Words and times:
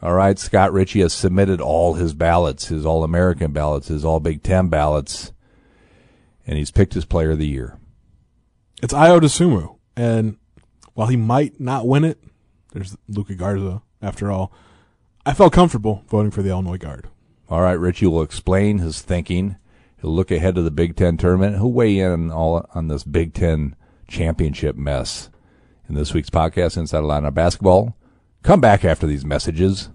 All 0.00 0.14
right, 0.14 0.38
Scott 0.38 0.72
Richey 0.72 1.00
has 1.00 1.12
submitted 1.12 1.60
all 1.60 1.94
his 1.94 2.14
ballots, 2.14 2.66
his 2.66 2.86
All 2.86 3.02
American 3.02 3.52
ballots, 3.52 3.88
his 3.88 4.04
All 4.04 4.20
Big 4.20 4.44
Ten 4.44 4.68
ballots, 4.68 5.32
and 6.46 6.56
he's 6.56 6.70
picked 6.70 6.94
his 6.94 7.04
player 7.04 7.32
of 7.32 7.38
the 7.38 7.48
year. 7.48 7.78
It's 8.80 8.94
Ayo 8.94 9.20
Dosunmu, 9.20 9.76
and 9.96 10.36
while 10.94 11.08
he 11.08 11.16
might 11.16 11.58
not 11.58 11.86
win 11.86 12.04
it, 12.04 12.22
there's 12.72 12.96
Luka 13.08 13.34
Garza. 13.34 13.82
After 14.00 14.30
all, 14.30 14.52
I 15.26 15.34
felt 15.34 15.52
comfortable 15.52 16.04
voting 16.08 16.30
for 16.30 16.42
the 16.42 16.50
Illinois 16.50 16.78
guard. 16.78 17.08
All 17.48 17.62
right, 17.62 17.72
Richey 17.72 18.06
will 18.06 18.22
explain 18.22 18.78
his 18.78 19.02
thinking. 19.02 19.56
He'll 20.00 20.14
look 20.14 20.30
ahead 20.30 20.54
to 20.54 20.62
the 20.62 20.70
Big 20.70 20.94
Ten 20.94 21.16
tournament. 21.16 21.56
He'll 21.56 21.72
weigh 21.72 21.98
in 21.98 22.30
all 22.30 22.64
on 22.72 22.86
this 22.86 23.02
Big 23.02 23.34
Ten 23.34 23.74
championship 24.06 24.76
mess 24.76 25.28
in 25.88 25.96
this 25.96 26.14
week's 26.14 26.30
podcast, 26.30 26.76
Inside 26.76 27.00
Illini 27.00 27.32
Basketball. 27.32 27.96
Come 28.42 28.60
back 28.60 28.84
after 28.84 29.06
these 29.06 29.24
messages. 29.24 29.90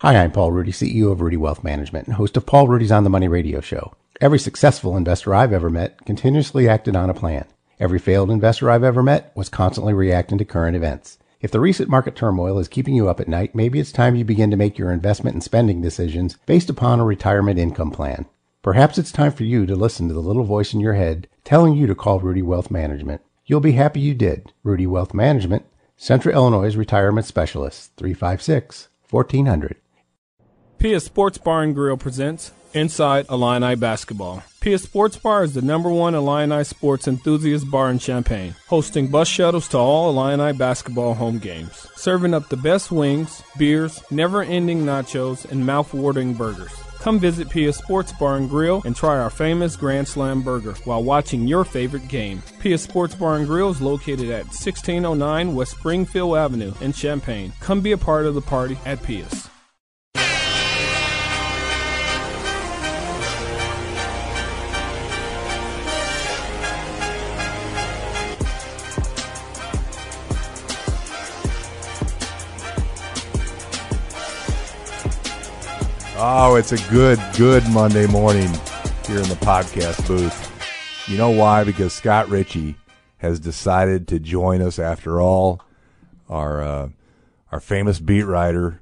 Hi, 0.00 0.16
I'm 0.16 0.32
Paul 0.32 0.52
Rudy, 0.52 0.72
CEO 0.72 1.12
of 1.12 1.20
Rudy 1.20 1.36
Wealth 1.36 1.62
Management 1.62 2.06
and 2.06 2.16
host 2.16 2.36
of 2.36 2.46
Paul 2.46 2.66
Rudy's 2.66 2.90
On 2.90 3.04
the 3.04 3.10
Money 3.10 3.28
radio 3.28 3.60
show. 3.60 3.92
Every 4.20 4.38
successful 4.38 4.96
investor 4.96 5.34
I've 5.34 5.52
ever 5.52 5.70
met 5.70 6.04
continuously 6.04 6.68
acted 6.68 6.96
on 6.96 7.10
a 7.10 7.14
plan. 7.14 7.44
Every 7.78 7.98
failed 7.98 8.30
investor 8.30 8.70
I've 8.70 8.82
ever 8.82 9.02
met 9.02 9.32
was 9.36 9.48
constantly 9.48 9.92
reacting 9.92 10.38
to 10.38 10.44
current 10.44 10.76
events. 10.76 11.18
If 11.40 11.50
the 11.50 11.60
recent 11.60 11.88
market 11.88 12.16
turmoil 12.16 12.58
is 12.58 12.68
keeping 12.68 12.94
you 12.94 13.08
up 13.08 13.20
at 13.20 13.28
night, 13.28 13.54
maybe 13.54 13.78
it's 13.78 13.92
time 13.92 14.16
you 14.16 14.24
begin 14.24 14.50
to 14.50 14.56
make 14.56 14.78
your 14.78 14.90
investment 14.90 15.34
and 15.34 15.42
spending 15.42 15.82
decisions 15.82 16.38
based 16.46 16.70
upon 16.70 17.00
a 17.00 17.04
retirement 17.04 17.58
income 17.58 17.90
plan. 17.90 18.26
Perhaps 18.62 18.98
it's 18.98 19.12
time 19.12 19.30
for 19.30 19.44
you 19.44 19.66
to 19.66 19.76
listen 19.76 20.08
to 20.08 20.14
the 20.14 20.20
little 20.20 20.44
voice 20.44 20.72
in 20.72 20.80
your 20.80 20.94
head 20.94 21.28
telling 21.44 21.74
you 21.74 21.86
to 21.86 21.94
call 21.94 22.18
Rudy 22.18 22.42
Wealth 22.42 22.70
Management. 22.70 23.20
You'll 23.44 23.60
be 23.60 23.72
happy 23.72 24.00
you 24.00 24.14
did. 24.14 24.52
Rudy 24.62 24.86
Wealth 24.86 25.12
Management, 25.12 25.66
Central 25.96 26.34
Illinois 26.34 26.74
Retirement 26.76 27.26
Specialist, 27.26 27.92
356 27.96 28.88
1400. 29.10 29.76
Pia 30.78 31.00
Sports 31.00 31.38
Bar 31.38 31.62
and 31.62 31.74
Grill 31.74 31.96
presents 31.96 32.52
Inside 32.74 33.26
Illini 33.30 33.76
Basketball. 33.76 34.42
Pia 34.60 34.78
Sports 34.78 35.16
Bar 35.16 35.44
is 35.44 35.54
the 35.54 35.62
number 35.62 35.88
one 35.88 36.14
Illini 36.16 36.64
sports 36.64 37.06
enthusiast 37.06 37.70
bar 37.70 37.90
in 37.90 38.00
Champaign, 38.00 38.56
hosting 38.66 39.06
bus 39.08 39.28
shuttles 39.28 39.68
to 39.68 39.78
all 39.78 40.10
Illini 40.10 40.52
basketball 40.56 41.14
home 41.14 41.38
games, 41.38 41.86
serving 41.94 42.34
up 42.34 42.48
the 42.48 42.56
best 42.56 42.90
wings, 42.90 43.42
beers, 43.56 44.02
never-ending 44.10 44.84
nachos, 44.84 45.48
and 45.48 45.64
mouth-watering 45.64 46.34
burgers. 46.34 46.72
Come 47.04 47.18
visit 47.18 47.50
Pia 47.50 47.70
Sports 47.70 48.14
Bar 48.14 48.36
and 48.36 48.48
Grill 48.48 48.80
and 48.86 48.96
try 48.96 49.18
our 49.18 49.28
famous 49.28 49.76
Grand 49.76 50.08
Slam 50.08 50.40
burger 50.40 50.72
while 50.86 51.04
watching 51.04 51.46
your 51.46 51.62
favorite 51.62 52.08
game. 52.08 52.42
Pia 52.60 52.78
Sports 52.78 53.14
Bar 53.14 53.36
and 53.36 53.46
Grill 53.46 53.68
is 53.68 53.82
located 53.82 54.30
at 54.30 54.46
1609 54.46 55.54
West 55.54 55.72
Springfield 55.72 56.38
Avenue 56.38 56.72
in 56.80 56.94
Champaign. 56.94 57.52
Come 57.60 57.82
be 57.82 57.92
a 57.92 57.98
part 57.98 58.24
of 58.24 58.34
the 58.34 58.40
party 58.40 58.78
at 58.86 59.02
Pia's. 59.02 59.50
Oh, 76.36 76.56
it's 76.56 76.72
a 76.72 76.90
good, 76.90 77.20
good 77.38 77.62
Monday 77.70 78.08
morning 78.08 78.48
here 79.06 79.18
in 79.18 79.28
the 79.28 79.38
podcast 79.40 80.04
booth. 80.08 81.06
You 81.08 81.16
know 81.16 81.30
why? 81.30 81.62
Because 81.62 81.92
Scott 81.92 82.28
Richey 82.28 82.74
has 83.18 83.38
decided 83.38 84.08
to 84.08 84.18
join 84.18 84.60
us 84.60 84.80
after 84.80 85.20
all. 85.20 85.62
Our 86.28 86.60
uh, 86.60 86.88
our 87.52 87.60
famous 87.60 88.00
beat 88.00 88.24
writer 88.24 88.80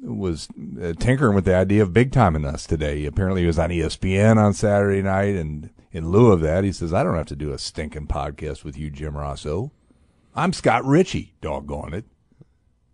was 0.00 0.46
uh, 0.80 0.92
tinkering 0.92 1.34
with 1.34 1.44
the 1.44 1.56
idea 1.56 1.82
of 1.82 1.92
big 1.92 2.12
timing 2.12 2.44
us 2.44 2.68
today. 2.68 3.04
Apparently, 3.04 3.40
he 3.40 3.48
was 3.48 3.58
on 3.58 3.70
ESPN 3.70 4.36
on 4.36 4.54
Saturday 4.54 5.02
night, 5.02 5.34
and 5.34 5.70
in 5.90 6.10
lieu 6.10 6.30
of 6.30 6.40
that, 6.42 6.62
he 6.62 6.70
says, 6.70 6.94
"I 6.94 7.02
don't 7.02 7.16
have 7.16 7.26
to 7.26 7.36
do 7.36 7.52
a 7.52 7.58
stinking 7.58 8.06
podcast 8.06 8.62
with 8.62 8.78
you, 8.78 8.90
Jim 8.90 9.14
Rossow. 9.14 9.72
I'm 10.36 10.52
Scott 10.52 10.84
Richey. 10.84 11.34
Doggone 11.40 11.94
it." 11.94 12.04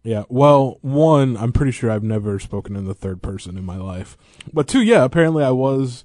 Yeah, 0.06 0.22
well, 0.28 0.78
one, 0.83 1.37
I'm 1.37 1.50
pretty 1.53 1.72
sure 1.72 1.91
I've 1.91 2.05
never 2.05 2.39
spoken 2.39 2.77
in 2.77 2.84
the 2.84 2.94
third 2.94 3.22
person 3.22 3.59
in 3.59 3.65
my 3.65 3.77
life. 3.77 4.17
But 4.53 4.69
two, 4.69 4.81
yeah, 4.81 5.03
apparently 5.03 5.43
I 5.43 5.50
was, 5.50 6.05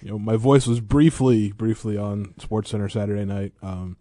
you 0.00 0.08
know, 0.08 0.18
my 0.18 0.36
voice 0.36 0.66
was 0.66 0.80
briefly, 0.80 1.52
briefly 1.52 1.98
on 1.98 2.32
Sports 2.38 2.70
Center 2.70 2.88
Saturday 2.88 3.26
night. 3.26 3.52
Um, 3.62 3.98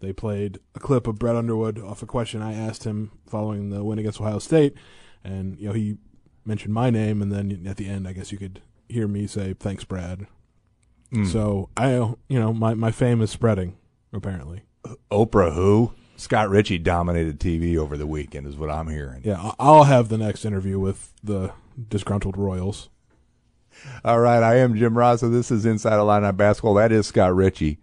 they 0.00 0.12
played 0.12 0.58
a 0.74 0.80
clip 0.80 1.06
of 1.06 1.18
Brad 1.18 1.34
Underwood 1.34 1.78
off 1.78 2.02
a 2.02 2.06
question 2.06 2.42
I 2.42 2.52
asked 2.52 2.84
him 2.84 3.10
following 3.26 3.70
the 3.70 3.82
win 3.82 3.98
against 3.98 4.20
Ohio 4.20 4.38
State, 4.38 4.74
and 5.24 5.58
you 5.58 5.68
know 5.68 5.72
he 5.72 5.96
mentioned 6.44 6.74
my 6.74 6.90
name, 6.90 7.22
and 7.22 7.32
then 7.32 7.64
at 7.66 7.78
the 7.78 7.88
end, 7.88 8.06
I 8.06 8.12
guess 8.12 8.32
you 8.32 8.36
could 8.36 8.60
hear 8.90 9.08
me 9.08 9.26
say 9.26 9.54
thanks, 9.54 9.84
Brad. 9.84 10.26
So 11.32 11.70
I, 11.74 11.92
you 11.94 12.38
know, 12.38 12.52
my 12.52 12.74
my 12.74 12.90
fame 12.90 13.22
is 13.22 13.30
spreading 13.30 13.78
apparently. 14.12 14.64
Oprah, 15.10 15.54
who? 15.54 15.94
Scott 16.16 16.48
Richey 16.48 16.78
dominated 16.78 17.40
TV 17.40 17.76
over 17.76 17.96
the 17.96 18.06
weekend, 18.06 18.46
is 18.46 18.56
what 18.56 18.70
I'm 18.70 18.88
hearing. 18.88 19.22
Yeah, 19.24 19.52
I'll 19.58 19.84
have 19.84 20.08
the 20.08 20.18
next 20.18 20.44
interview 20.44 20.78
with 20.78 21.12
the 21.22 21.52
disgruntled 21.88 22.36
Royals. 22.36 22.88
All 24.04 24.20
right, 24.20 24.42
I 24.42 24.56
am 24.56 24.76
Jim 24.76 24.94
Rossow. 24.94 25.30
This 25.30 25.50
is 25.50 25.66
Inside 25.66 25.98
Illini 25.98 26.32
Basketball. 26.32 26.74
That 26.74 26.92
is 26.92 27.06
Scott 27.06 27.34
Richey, 27.34 27.78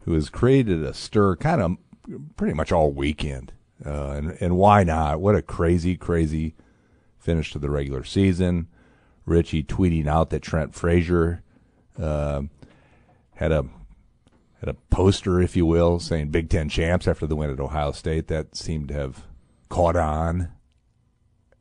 who 0.00 0.14
has 0.14 0.30
created 0.30 0.82
a 0.82 0.94
stir 0.94 1.36
kind 1.36 1.60
of 1.60 1.76
pretty 2.36 2.54
much 2.54 2.72
all 2.72 2.90
weekend. 2.90 3.52
Uh, 3.84 4.10
and, 4.12 4.36
and 4.40 4.56
why 4.56 4.84
not? 4.84 5.20
What 5.20 5.34
a 5.34 5.42
crazy, 5.42 5.96
crazy 5.96 6.54
finish 7.18 7.52
to 7.52 7.58
the 7.58 7.70
regular 7.70 8.04
season. 8.04 8.68
Richey 9.26 9.62
tweeting 9.62 10.06
out 10.06 10.30
that 10.30 10.42
Trent 10.42 10.74
Frazier 10.74 11.42
uh, 11.98 12.42
had 13.34 13.52
a 13.52 13.66
had 14.60 14.68
a 14.68 14.74
poster, 14.90 15.40
if 15.40 15.56
you 15.56 15.66
will, 15.66 15.98
saying 15.98 16.28
Big 16.30 16.48
Ten 16.50 16.68
champs 16.68 17.08
after 17.08 17.26
the 17.26 17.36
win 17.36 17.50
at 17.50 17.60
Ohio 17.60 17.92
State. 17.92 18.28
That 18.28 18.54
seemed 18.54 18.88
to 18.88 18.94
have 18.94 19.24
caught 19.68 19.96
on. 19.96 20.50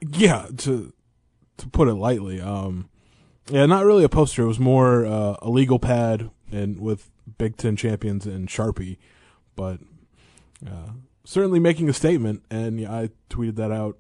Yeah, 0.02 0.48
to 0.58 0.94
to 1.58 1.68
put 1.70 1.88
it 1.88 1.96
lightly, 1.96 2.40
um, 2.40 2.90
yeah, 3.50 3.66
not 3.66 3.86
really 3.86 4.04
a 4.04 4.10
poster. 4.10 4.44
It 4.44 4.48
was 4.48 4.60
more 4.60 5.06
uh, 5.06 5.36
a 5.42 5.50
legal 5.50 5.80
pad 5.80 6.30
and 6.52 6.80
with 6.80 7.10
Big 7.38 7.58
Ten 7.58 7.76
champions 7.76 8.26
and 8.26 8.48
Sharpie, 8.48 8.98
but 9.56 9.80
uh, 10.66 10.92
certainly 11.24 11.60
making 11.60 11.90
a 11.90 11.94
statement. 11.94 12.44
And 12.50 12.80
yeah, 12.80 12.92
I 12.92 13.10
tweeted 13.30 13.56
that 13.56 13.72
out 13.72 13.98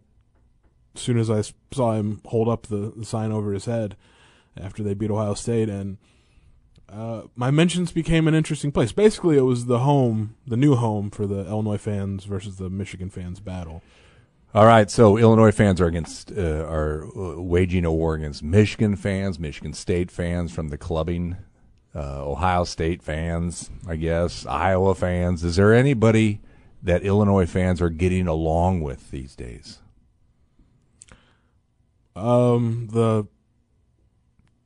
as 0.95 1.01
soon 1.01 1.17
as 1.17 1.29
I 1.29 1.43
saw 1.71 1.93
him 1.93 2.21
hold 2.25 2.49
up 2.49 2.67
the, 2.67 2.93
the 2.95 3.05
sign 3.05 3.31
over 3.31 3.53
his 3.53 3.65
head 3.65 3.95
after 4.59 4.83
they 4.83 4.93
beat 4.93 5.11
Ohio 5.11 5.33
State, 5.33 5.69
and 5.69 5.97
uh, 6.91 7.21
my 7.35 7.51
mentions 7.51 7.91
became 7.91 8.27
an 8.27 8.33
interesting 8.33 8.71
place. 8.71 8.91
Basically, 8.91 9.37
it 9.37 9.41
was 9.41 9.65
the 9.65 9.79
home, 9.79 10.35
the 10.47 10.57
new 10.57 10.75
home 10.75 11.09
for 11.09 11.27
the 11.27 11.45
Illinois 11.47 11.77
fans 11.77 12.25
versus 12.25 12.57
the 12.57 12.69
Michigan 12.69 13.09
fans 13.09 13.39
battle. 13.39 13.83
All 14.53 14.65
right, 14.65 14.89
so 14.89 15.15
Illinois 15.15 15.51
fans 15.51 15.79
are 15.79 15.85
against 15.85 16.31
uh, 16.31 16.65
are 16.65 17.05
uh, 17.05 17.39
waging 17.39 17.85
a 17.85 17.91
war 17.91 18.15
against 18.15 18.41
Michigan 18.41 18.95
fans, 18.95 19.37
Michigan 19.37 19.73
State 19.73 20.09
fans 20.09 20.51
from 20.51 20.69
the 20.69 20.77
clubbing, 20.77 21.37
uh, 21.93 22.25
Ohio 22.25 22.63
State 22.63 23.03
fans, 23.03 23.69
I 23.87 23.95
guess, 23.95 24.47
Iowa 24.47 24.95
fans. 24.95 25.43
Is 25.43 25.57
there 25.57 25.75
anybody 25.75 26.41
that 26.81 27.03
Illinois 27.03 27.45
fans 27.45 27.79
are 27.79 27.91
getting 27.91 28.27
along 28.27 28.81
with 28.81 29.11
these 29.11 29.35
days? 29.35 29.79
Um, 32.15 32.89
the 32.91 33.27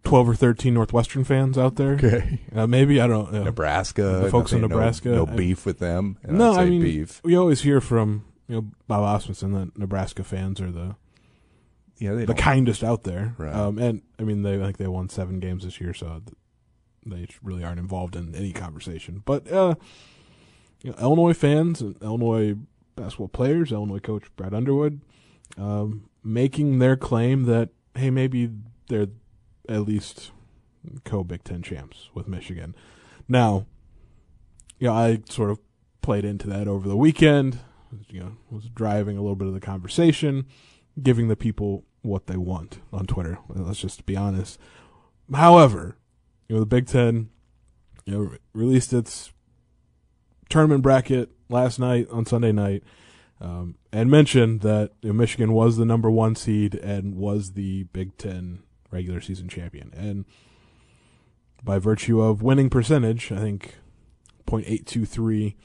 twelve 0.03 0.27
or 0.29 0.35
thirteen 0.35 0.73
Northwestern 0.73 1.23
fans 1.23 1.57
out 1.57 1.75
there. 1.75 1.93
Okay. 1.93 2.39
uh, 2.55 2.67
maybe 2.67 2.99
I 3.01 3.07
don't 3.07 3.31
know. 3.31 3.43
Nebraska, 3.43 4.01
The 4.23 4.29
folks 4.29 4.51
in 4.51 4.61
nothing- 4.61 4.69
no- 4.69 4.75
Nebraska, 4.77 5.09
no, 5.09 5.25
I- 5.27 5.35
beef 5.35 5.65
with 5.65 5.79
them. 5.79 6.17
And 6.23 6.37
no, 6.37 6.53
I 6.53 6.65
mean 6.65 6.81
beef. 6.81 7.21
we 7.23 7.35
always 7.35 7.61
hear 7.61 7.79
from 7.81 8.25
you 8.47 8.55
know 8.55 8.67
Bob 8.87 9.03
Osmondson 9.03 9.51
that 9.53 9.77
Nebraska 9.77 10.23
fans 10.23 10.59
are 10.61 10.71
the 10.71 10.95
Yeah, 11.97 12.13
they 12.13 12.21
the 12.21 12.27
don't- 12.27 12.37
kindest 12.37 12.83
out 12.83 13.03
there. 13.03 13.35
Right. 13.37 13.53
Um, 13.55 13.77
and 13.79 14.01
I 14.19 14.23
mean 14.23 14.41
they 14.43 14.55
I 14.59 14.65
think 14.65 14.77
they 14.77 14.87
won 14.87 15.09
seven 15.09 15.39
games 15.39 15.63
this 15.63 15.79
year, 15.81 15.93
so 15.93 16.21
they 17.05 17.27
really 17.41 17.63
aren't 17.63 17.79
involved 17.79 18.15
in 18.15 18.33
any 18.35 18.51
conversation. 18.51 19.21
But 19.25 19.51
uh, 19.51 19.75
you 20.83 20.91
know, 20.91 20.97
Illinois 20.99 21.33
fans 21.33 21.81
and 21.81 21.95
Illinois 22.01 22.55
basketball 22.95 23.29
players, 23.29 23.71
Illinois 23.71 23.99
coach 23.99 24.23
Brad 24.35 24.53
Underwood, 24.53 25.01
um, 25.57 26.09
making 26.23 26.79
their 26.79 26.95
claim 26.97 27.43
that 27.43 27.69
hey 27.95 28.09
maybe 28.09 28.49
they're 28.89 29.07
at 29.69 29.81
least 29.81 30.31
co 31.03 31.23
Big 31.23 31.43
Ten 31.43 31.61
champs 31.61 32.09
with 32.13 32.27
Michigan. 32.27 32.75
Now, 33.27 33.65
you 34.79 34.87
know, 34.87 34.93
I 34.93 35.21
sort 35.29 35.49
of 35.49 35.59
played 36.01 36.25
into 36.25 36.47
that 36.47 36.67
over 36.67 36.87
the 36.87 36.97
weekend. 36.97 37.59
You 38.09 38.19
know, 38.19 38.37
was 38.49 38.65
driving 38.69 39.17
a 39.17 39.21
little 39.21 39.35
bit 39.35 39.47
of 39.47 39.53
the 39.53 39.59
conversation, 39.59 40.45
giving 41.01 41.27
the 41.27 41.35
people 41.35 41.85
what 42.01 42.27
they 42.27 42.37
want 42.37 42.79
on 42.91 43.05
Twitter. 43.05 43.37
Let's 43.47 43.79
just 43.79 44.05
be 44.05 44.17
honest. 44.17 44.59
However, 45.33 45.97
you 46.47 46.55
know, 46.55 46.59
the 46.59 46.65
Big 46.65 46.87
Ten, 46.87 47.29
you 48.05 48.13
know, 48.13 48.19
re- 48.19 48.37
released 48.53 48.91
its 48.93 49.31
tournament 50.49 50.81
bracket 50.83 51.29
last 51.49 51.79
night 51.79 52.07
on 52.11 52.25
Sunday 52.25 52.51
night. 52.51 52.83
um, 53.39 53.75
and 53.91 54.09
mentioned 54.09 54.61
that 54.61 54.91
you 55.01 55.09
know, 55.09 55.13
Michigan 55.13 55.53
was 55.53 55.77
the 55.77 55.85
number 55.85 56.09
one 56.09 56.35
seed 56.35 56.75
and 56.75 57.15
was 57.15 57.53
the 57.53 57.83
Big 57.85 58.17
Ten 58.17 58.63
regular 58.93 59.19
season 59.19 59.49
champion. 59.49 59.91
And 59.95 60.25
by 61.63 61.79
virtue 61.79 62.21
of 62.21 62.41
winning 62.41 62.69
percentage, 62.69 63.31
I 63.31 63.39
think 63.39 63.75
0.823 64.47 65.55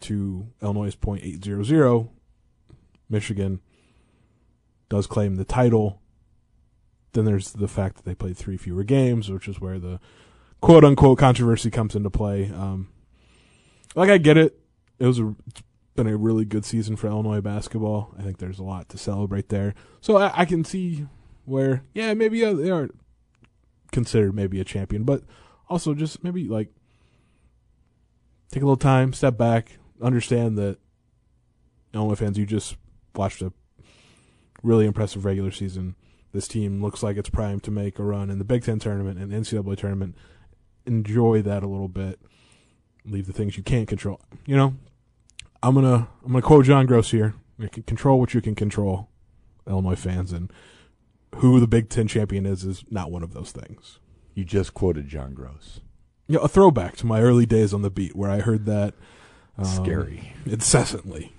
to 0.00 0.46
Illinois' 0.62 0.94
0.800, 0.94 2.08
Michigan 3.08 3.60
does 4.88 5.06
claim 5.06 5.36
the 5.36 5.44
title. 5.44 6.00
Then 7.12 7.24
there's 7.24 7.52
the 7.52 7.68
fact 7.68 7.96
that 7.96 8.04
they 8.04 8.14
played 8.14 8.36
three 8.36 8.56
fewer 8.56 8.84
games, 8.84 9.30
which 9.30 9.48
is 9.48 9.60
where 9.60 9.78
the 9.78 10.00
quote 10.60 10.84
unquote 10.84 11.18
controversy 11.18 11.70
comes 11.70 11.96
into 11.96 12.10
play. 12.10 12.50
Um, 12.54 12.88
like 13.94 14.10
I 14.10 14.18
get 14.18 14.36
it. 14.36 14.58
It 14.98 15.06
was 15.06 15.18
a, 15.18 15.34
been 15.94 16.06
a 16.06 16.16
really 16.16 16.44
good 16.44 16.64
season 16.64 16.96
for 16.96 17.06
Illinois 17.08 17.40
basketball. 17.40 18.14
I 18.18 18.22
think 18.22 18.38
there's 18.38 18.58
a 18.58 18.64
lot 18.64 18.88
to 18.90 18.98
celebrate 18.98 19.48
there. 19.48 19.74
So 20.00 20.16
I, 20.18 20.40
I 20.40 20.44
can 20.44 20.64
see 20.64 21.06
where, 21.46 21.82
yeah, 21.94 22.12
maybe 22.14 22.44
uh, 22.44 22.52
they 22.52 22.70
are 22.70 22.90
considered 23.92 24.34
maybe 24.34 24.60
a 24.60 24.64
champion, 24.64 25.04
but 25.04 25.22
also 25.68 25.94
just 25.94 26.22
maybe 26.22 26.44
like 26.44 26.68
take 28.50 28.62
a 28.62 28.66
little 28.66 28.76
time, 28.76 29.12
step 29.12 29.38
back, 29.38 29.78
understand 30.02 30.58
that 30.58 30.78
Illinois 31.94 32.14
fans, 32.14 32.38
you 32.38 32.46
just 32.46 32.76
watched 33.14 33.40
a 33.42 33.52
really 34.62 34.86
impressive 34.86 35.24
regular 35.24 35.50
season. 35.50 35.94
This 36.32 36.48
team 36.48 36.82
looks 36.82 37.02
like 37.02 37.16
it's 37.16 37.30
primed 37.30 37.62
to 37.64 37.70
make 37.70 37.98
a 37.98 38.02
run 38.02 38.28
in 38.28 38.38
the 38.38 38.44
Big 38.44 38.64
Ten 38.64 38.78
tournament 38.78 39.18
and 39.18 39.32
NCAA 39.32 39.76
tournament. 39.78 40.14
Enjoy 40.84 41.40
that 41.42 41.62
a 41.62 41.66
little 41.66 41.88
bit. 41.88 42.20
Leave 43.04 43.26
the 43.26 43.32
things 43.32 43.56
you 43.56 43.62
can't 43.62 43.88
control. 43.88 44.20
You 44.44 44.56
know, 44.56 44.74
I'm 45.62 45.74
gonna 45.74 46.08
I'm 46.24 46.32
gonna 46.32 46.42
quote 46.42 46.66
John 46.66 46.86
Groce 46.86 47.10
here. 47.10 47.34
You 47.58 47.68
can 47.68 47.84
control 47.84 48.20
what 48.20 48.34
you 48.34 48.42
can 48.42 48.54
control, 48.54 49.08
Illinois 49.66 49.94
fans, 49.94 50.32
and 50.32 50.52
who 51.36 51.60
the 51.60 51.66
Big 51.66 51.88
Ten 51.88 52.06
champion 52.08 52.46
is 52.46 52.64
is 52.64 52.84
not 52.90 53.10
one 53.10 53.22
of 53.22 53.32
those 53.32 53.52
things. 53.52 53.98
You 54.34 54.44
just 54.44 54.74
quoted 54.74 55.08
John. 55.08 55.34
You 56.28 56.36
know, 56.36 56.42
a 56.42 56.48
throwback 56.48 56.96
to 56.96 57.06
my 57.06 57.20
early 57.22 57.46
days 57.46 57.72
on 57.72 57.82
the 57.82 57.90
beat, 57.90 58.14
where 58.16 58.30
I 58.30 58.40
heard 58.40 58.66
that 58.66 58.94
um, 59.56 59.64
Scary. 59.64 60.32
incessantly. 60.44 61.32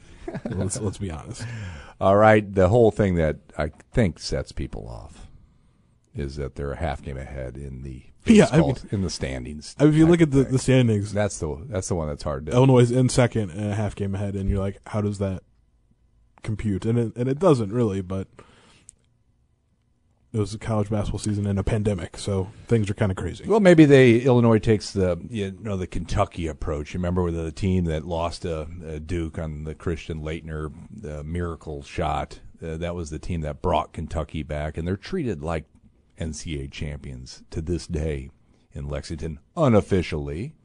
let's 0.45 0.79
let's 0.79 0.97
be 0.97 1.11
honest. 1.11 1.45
All 2.01 2.15
right, 2.15 2.53
the 2.53 2.69
whole 2.69 2.91
thing 2.91 3.15
that 3.15 3.38
I 3.57 3.71
think 3.91 4.19
sets 4.19 4.51
people 4.51 4.88
off 4.88 5.27
is 6.15 6.35
that 6.35 6.55
they're 6.55 6.73
a 6.73 6.77
half 6.77 7.01
game 7.01 7.17
ahead 7.17 7.57
in 7.57 7.83
the 7.83 8.03
Yeah, 8.25 8.47
I 8.51 8.59
mean- 8.59 8.75
in 8.91 9.01
the 9.01 9.09
standings. 9.09 9.75
I 9.79 9.83
mean, 9.83 9.94
if 9.94 9.97
you 9.97 10.05
look 10.05 10.21
at 10.21 10.31
the, 10.31 10.44
the 10.44 10.59
standings, 10.59 11.13
that's 11.13 11.39
the 11.39 11.65
that's 11.69 11.88
the 11.88 11.95
one 11.95 12.07
that's 12.07 12.23
hard 12.23 12.45
to. 12.47 12.51
Illinois 12.51 12.79
is 12.79 12.91
in 12.91 13.09
second 13.09 13.51
and 13.51 13.71
a 13.71 13.75
half 13.75 13.95
game 13.95 14.15
ahead, 14.15 14.35
and 14.35 14.49
you're 14.49 14.59
like, 14.59 14.79
how 14.88 15.01
does 15.01 15.17
that 15.19 15.44
compute? 16.44 16.85
And 16.85 16.97
it, 16.99 17.15
and 17.15 17.27
it 17.29 17.39
doesn't 17.39 17.71
really, 17.71 18.01
but 18.01 18.27
it 20.38 20.42
was 20.42 20.54
a 20.54 20.60
college 20.60 20.89
basketball 20.89 21.19
season 21.19 21.48
and 21.48 21.57
a 21.57 21.63
pandemic, 21.63 22.18
so 22.18 22.50
things 22.68 22.89
are 22.89 22.94
kind 22.94 23.12
of 23.12 23.18
crazy. 23.18 23.45
Well, 23.48 23.60
maybe 23.60 23.86
they 23.86 24.19
Illinois 24.19 24.60
takes 24.60 24.92
the 24.92 25.19
you 25.30 25.57
know 25.60 25.78
the 25.78 25.88
Kentucky 25.88 26.48
approach. 26.48 26.94
You 26.94 27.00
remember 27.00 27.24
with 27.24 27.36
the 27.36 27.51
team 27.51 27.86
that 27.86 28.06
lost 28.06 28.45
a, 28.45 28.62
uh, 28.62 29.00
Duke 29.04 29.39
on 29.39 29.63
the 29.63 29.75
Christian 29.75 30.22
Laettner 30.22 30.72
uh, 31.04 31.24
miracle 31.24 31.81
shot. 31.84 32.39
Uh, 32.62 32.78
that 32.78 32.95
was 32.95 33.10
the 33.10 33.19
team 33.19 33.42
that 33.42 33.62
brought 33.62 33.94
Kentucky 33.94 34.44
back, 34.44 34.78
and 34.78 34.88
they're 34.88 34.98
treated 34.98 35.42
like 35.42 35.66
NCAA 36.19 36.72
champions 36.72 37.44
to 37.51 37.62
this 37.62 37.88
day 37.88 38.30
in 38.74 38.88
Lexington, 38.88 39.40
unofficially, 39.56 40.56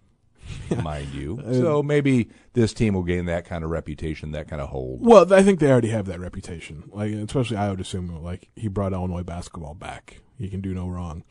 mind 0.82 1.12
you. 1.14 1.40
So 1.52 1.82
maybe 1.82 2.30
this 2.52 2.72
team 2.72 2.94
will 2.94 3.02
gain 3.02 3.26
that 3.26 3.44
kind 3.44 3.64
of 3.64 3.70
reputation, 3.70 4.32
that 4.32 4.48
kind 4.48 4.60
of 4.62 4.68
hold. 4.68 5.04
Well, 5.04 5.32
I 5.32 5.42
think 5.42 5.60
they 5.60 5.70
already 5.70 5.88
have 5.88 6.06
that 6.06 6.20
reputation. 6.20 6.90
Like, 6.92 7.12
especially 7.12 7.56
I 7.56 7.70
would 7.70 7.80
assume, 7.80 8.22
like 8.22 8.48
he 8.56 8.68
brought 8.68 8.92
Illinois 8.92 9.22
basketball 9.22 9.74
back. 9.74 10.20
He 10.38 10.48
can 10.48 10.60
do 10.60 10.74
no 10.74 10.88
wrong. 10.88 11.24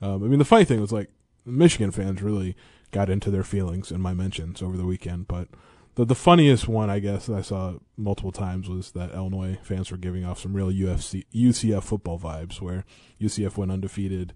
Um, 0.00 0.22
I 0.22 0.26
mean, 0.26 0.38
the 0.38 0.44
funny 0.44 0.64
thing 0.64 0.80
was 0.80 0.92
like 0.92 1.10
Michigan 1.44 1.90
fans 1.90 2.22
really 2.22 2.56
got 2.90 3.10
into 3.10 3.30
their 3.30 3.42
feelings 3.42 3.90
in 3.90 4.00
my 4.00 4.14
mentions 4.14 4.62
over 4.62 4.76
the 4.76 4.84
weekend. 4.84 5.28
But 5.28 5.48
the 5.94 6.04
the 6.04 6.14
funniest 6.14 6.68
one, 6.68 6.90
I 6.90 6.98
guess, 6.98 7.26
that 7.26 7.36
I 7.36 7.42
saw 7.42 7.74
multiple 7.96 8.32
times 8.32 8.68
was 8.68 8.92
that 8.92 9.12
Illinois 9.12 9.58
fans 9.62 9.90
were 9.90 9.96
giving 9.96 10.24
off 10.24 10.40
some 10.40 10.54
real 10.54 10.70
UFC 10.70 11.24
UCF 11.34 11.82
football 11.82 12.18
vibes, 12.18 12.60
where 12.60 12.84
UCF 13.20 13.56
went 13.56 13.72
undefeated. 13.72 14.34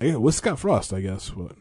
Yeah, 0.00 0.16
with 0.16 0.34
Scott 0.34 0.58
Frost, 0.58 0.92
I 0.92 1.00
guess. 1.00 1.34
What, 1.34 1.56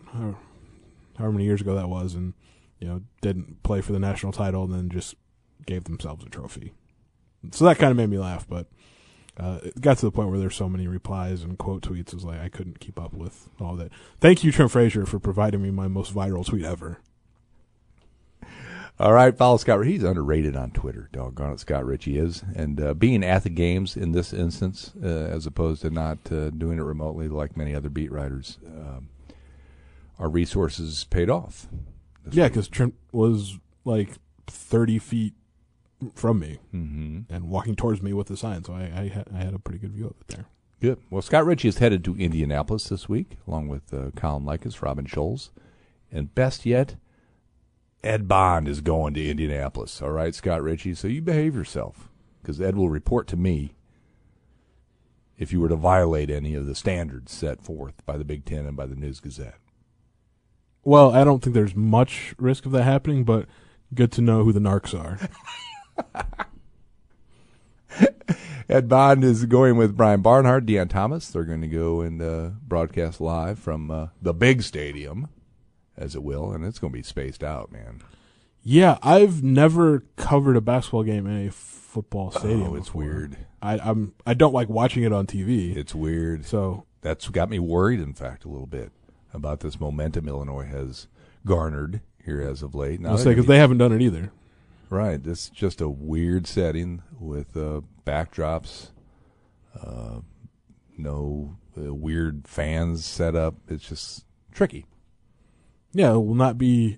however 1.17 1.33
many 1.33 1.45
years 1.45 1.61
ago 1.61 1.75
that 1.75 1.89
was, 1.89 2.13
and 2.13 2.33
you 2.79 2.87
know 2.87 3.01
didn't 3.21 3.63
play 3.63 3.81
for 3.81 3.91
the 3.91 3.99
national 3.99 4.31
title, 4.31 4.63
and 4.63 4.73
then 4.73 4.89
just 4.89 5.15
gave 5.65 5.85
themselves 5.85 6.25
a 6.25 6.29
trophy. 6.29 6.73
So 7.51 7.65
that 7.65 7.77
kind 7.77 7.91
of 7.91 7.97
made 7.97 8.09
me 8.09 8.17
laugh, 8.17 8.47
but 8.47 8.67
uh, 9.39 9.59
it 9.63 9.79
got 9.79 9.97
to 9.99 10.05
the 10.05 10.11
point 10.11 10.29
where 10.29 10.39
there's 10.39 10.55
so 10.55 10.67
many 10.67 10.87
replies 10.87 11.43
and 11.43 11.57
quote 11.57 11.83
tweets. 11.83 12.07
It 12.07 12.15
was 12.15 12.25
like 12.25 12.41
I 12.41 12.49
couldn't 12.49 12.79
keep 12.79 12.99
up 12.99 13.13
with 13.13 13.49
all 13.59 13.75
that. 13.75 13.91
Thank 14.19 14.43
you, 14.43 14.51
Trent 14.51 14.71
Frazier, 14.71 15.05
for 15.05 15.19
providing 15.19 15.61
me 15.61 15.69
my 15.71 15.87
most 15.87 16.13
viral 16.13 16.45
tweet 16.45 16.65
ever. 16.65 16.99
All 18.99 19.13
right, 19.13 19.37
follow 19.37 19.57
Scott. 19.57 19.85
He's 19.85 20.01
underrated 20.01 20.55
on 20.55 20.71
Twitter. 20.71 21.07
Doggone 21.13 21.53
it, 21.53 21.59
Scott 21.59 21.85
Richey 21.85 22.17
is, 22.17 22.43
and 22.55 22.81
uh, 22.81 22.93
being 22.95 23.23
at 23.23 23.43
the 23.43 23.49
games 23.49 23.95
in 23.95 24.11
this 24.11 24.33
instance, 24.33 24.91
uh, 25.03 25.07
as 25.07 25.45
opposed 25.45 25.83
to 25.83 25.91
not 25.91 26.17
uh, 26.31 26.49
doing 26.49 26.79
it 26.79 26.83
remotely 26.83 27.27
like 27.27 27.55
many 27.55 27.75
other 27.75 27.89
beat 27.89 28.11
writers, 28.11 28.57
um, 28.65 29.09
our 30.19 30.29
resources 30.29 31.05
paid 31.09 31.29
off. 31.29 31.67
Yeah, 32.31 32.47
because 32.47 32.67
Trent 32.67 32.95
was 33.11 33.57
like 33.85 34.11
30 34.47 34.99
feet 34.99 35.33
from 36.13 36.39
me 36.39 36.59
Mhm. 36.73 37.25
and 37.29 37.49
walking 37.49 37.75
towards 37.75 38.01
me 38.03 38.13
with 38.13 38.27
the 38.27 38.37
sign, 38.37 38.63
so 38.63 38.73
I 38.73 38.83
I, 38.83 39.07
ha- 39.07 39.23
I 39.33 39.37
had 39.37 39.53
a 39.53 39.59
pretty 39.59 39.79
good 39.79 39.91
view 39.93 40.05
of 40.07 40.15
it 40.21 40.27
there. 40.27 40.45
Good. 40.79 40.99
Well, 41.09 41.21
Scott 41.23 41.45
Richey 41.45 41.67
is 41.69 41.79
headed 41.79 42.03
to 42.03 42.15
Indianapolis 42.17 42.89
this 42.89 43.09
week, 43.09 43.37
along 43.47 43.67
with 43.69 43.91
uh, 43.93 44.11
Colin 44.15 44.43
Likas, 44.43 44.81
Robin 44.83 45.05
Scholz, 45.05 45.49
and 46.11 46.33
best 46.35 46.65
yet, 46.67 46.97
Ed 48.03 48.27
Bond 48.27 48.67
is 48.67 48.81
going 48.81 49.15
to 49.15 49.27
Indianapolis. 49.27 50.01
All 50.03 50.11
right, 50.11 50.35
Scott 50.35 50.61
Richey. 50.61 50.93
So 50.93 51.07
you 51.07 51.21
behave 51.21 51.55
yourself, 51.55 52.09
because 52.41 52.61
Ed 52.61 52.75
will 52.75 52.89
report 52.89 53.25
to 53.29 53.35
me 53.37 53.73
if 55.37 55.51
you 55.51 55.59
were 55.59 55.69
to 55.69 55.75
violate 55.75 56.29
any 56.29 56.53
of 56.53 56.65
the 56.67 56.75
standards 56.75 57.31
set 57.31 57.61
forth 57.61 58.05
by 58.05 58.17
the 58.17 58.25
Big 58.25 58.45
Ten 58.45 58.65
and 58.67 58.77
by 58.77 58.85
the 58.85 58.95
News 58.95 59.19
Gazette. 59.19 59.57
Well, 60.87 61.11
I 61.11 61.25
don't 61.25 61.43
think 61.43 61.53
there's 61.53 61.75
much 61.75 62.33
risk 62.39 62.65
of 62.65 62.71
that 62.71 62.83
happening, 62.83 63.25
but 63.25 63.45
good 63.93 64.09
to 64.13 64.21
know 64.21 64.45
who 64.45 64.53
the 64.53 64.61
narcs 64.61 64.97
are. 64.97 65.19
Ed 68.69 68.87
Bond 68.87 69.21
is 69.25 69.43
going 69.43 69.75
with 69.75 69.97
Brian 69.97 70.21
Barnhart, 70.21 70.65
Deon 70.65 70.89
Thomas. 70.89 71.27
They're 71.27 71.43
going 71.43 71.59
to 71.59 71.67
go 71.67 71.99
and 71.99 72.21
uh, 72.21 72.51
broadcast 72.65 73.19
live 73.19 73.59
from 73.59 73.91
uh, 73.91 74.07
the 74.21 74.33
big 74.33 74.61
stadium, 74.61 75.27
as 75.97 76.15
it 76.15 76.23
will, 76.23 76.53
and 76.53 76.63
it's 76.63 76.79
going 76.79 76.93
to 76.93 76.97
be 76.97 77.03
spaced 77.03 77.43
out, 77.43 77.69
man. 77.69 77.99
Yeah, 78.63 78.97
I've 79.03 79.43
never 79.43 80.05
covered 80.15 80.55
a 80.55 80.61
basketball 80.61 81.03
game 81.03 81.27
in 81.27 81.47
a 81.47 81.51
football 81.51 82.31
stadium. 82.31 82.63
Oh, 82.63 82.75
it's 82.75 82.87
before. 82.87 83.03
weird. 83.03 83.37
I, 83.61 83.77
I'm 83.79 84.13
I 84.25 84.33
don't 84.35 84.53
like 84.53 84.69
watching 84.69 85.03
it 85.03 85.11
on 85.11 85.27
TV. 85.27 85.75
It's 85.75 85.93
weird. 85.93 86.45
so 86.45 86.85
That's 87.01 87.27
got 87.27 87.49
me 87.49 87.59
worried, 87.59 87.99
in 87.99 88.13
fact, 88.13 88.45
a 88.45 88.47
little 88.47 88.67
bit 88.67 88.93
about 89.37 89.61
this 89.61 89.79
momentum 89.79 90.27
Illinois 90.27 90.65
has 90.65 91.07
garnered 91.45 92.01
here 92.23 92.41
as 92.41 92.61
of 92.61 92.75
late. 92.75 92.99
Now 92.99 93.11
I'll 93.11 93.17
say 93.17 93.31
because 93.31 93.45
they 93.45 93.57
haven't 93.59 93.77
done 93.77 93.93
it 93.93 94.01
either. 94.01 94.31
right, 94.89 95.23
this 95.23 95.45
is 95.45 95.49
just 95.49 95.79
a 95.79 95.87
weird 95.87 96.45
setting 96.47 97.01
with 97.17 97.55
uh, 97.55 97.81
backdrops, 98.05 98.89
uh, 99.81 100.19
no 100.97 101.57
uh, 101.77 101.93
weird 101.93 102.47
fans 102.47 103.05
set 103.05 103.35
up. 103.35 103.55
It's 103.69 103.87
just 103.87 104.25
tricky. 104.51 104.85
Yeah, 105.93 106.13
it 106.13 106.17
will 106.17 106.35
not 106.35 106.57
be, 106.57 106.97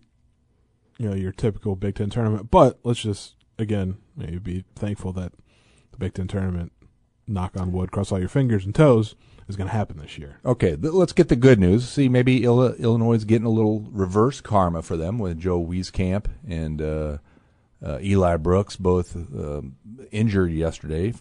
you 0.98 1.10
know, 1.10 1.15
your 1.15 1.31
typical 1.31 1.75
Big 1.75 1.96
Ten 1.96 2.10
tournament. 2.10 2.50
But 2.50 2.79
let's 2.84 3.01
just 3.01 3.36
again 3.58 3.98
maybe 4.15 4.39
be 4.39 4.65
thankful 4.75 5.13
that 5.13 5.34
the 5.91 5.98
Big 5.98 6.13
Ten 6.13 6.27
tournament, 6.27 6.72
knock 7.27 7.55
on 7.55 7.72
wood, 7.72 7.91
cross 7.91 8.12
all 8.12 8.19
your 8.19 8.29
fingers 8.29 8.65
and 8.65 8.74
toes, 8.74 9.15
is 9.49 9.55
going 9.55 9.67
to 9.67 9.75
happen 9.75 9.97
this 9.97 10.17
year. 10.17 10.39
Okay, 10.45 10.75
th- 10.75 10.93
let's 10.93 11.11
get 11.13 11.27
the 11.27 11.35
good 11.35 11.59
news. 11.59 11.89
See, 11.89 12.07
maybe 12.07 12.43
Ill- 12.43 12.75
Illinois 12.75 13.15
is 13.15 13.25
getting 13.25 13.47
a 13.47 13.51
little 13.51 13.81
reverse 13.91 14.39
karma 14.41 14.81
for 14.81 14.95
them 14.95 15.17
with 15.19 15.39
Joe 15.39 15.59
Wieskamp 15.59 16.27
and 16.47 16.81
uh, 16.81 17.17
uh, 17.83 17.99
Eli 18.01 18.37
Brooks, 18.37 18.75
both 18.75 19.15
um 19.15 19.75
injured 20.11 20.51
yesterday. 20.51 21.13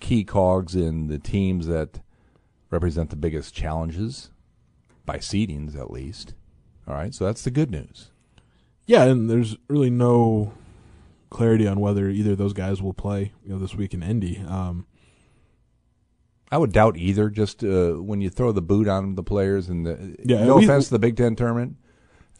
Key 0.00 0.24
cogs 0.24 0.74
in 0.74 1.06
the 1.08 1.18
teams 1.18 1.66
that 1.66 2.00
represent 2.70 3.10
the 3.10 3.16
biggest 3.16 3.54
challenges 3.54 4.30
by 5.06 5.18
seedings, 5.18 5.74
at 5.76 5.90
least. 5.90 6.34
All 6.86 6.94
right, 6.94 7.14
so 7.14 7.24
that's 7.24 7.42
the 7.42 7.50
good 7.50 7.70
news. 7.70 8.10
Yeah, 8.86 9.04
and 9.04 9.28
there's 9.30 9.56
really 9.68 9.90
no 9.90 10.52
clarity 11.30 11.66
on 11.66 11.80
whether 11.80 12.08
either 12.08 12.32
of 12.32 12.38
those 12.38 12.52
guys 12.52 12.80
will 12.82 12.92
play, 12.92 13.32
you 13.44 13.52
know, 13.52 13.58
this 13.58 13.74
week 13.74 13.94
in 13.94 14.02
Indy. 14.02 14.38
Um, 14.46 14.86
I 16.50 16.58
would 16.58 16.72
doubt 16.72 16.96
either. 16.96 17.28
Just 17.30 17.64
uh, 17.64 17.92
when 17.94 18.20
you 18.20 18.30
throw 18.30 18.52
the 18.52 18.62
boot 18.62 18.86
on 18.88 19.14
the 19.16 19.22
players, 19.22 19.68
and 19.68 19.84
the, 19.86 20.16
Yeah, 20.24 20.44
no 20.44 20.56
we- 20.56 20.64
offense 20.64 20.86
to 20.86 20.90
the 20.92 20.98
Big 20.98 21.16
Ten 21.16 21.34
tournament, 21.36 21.76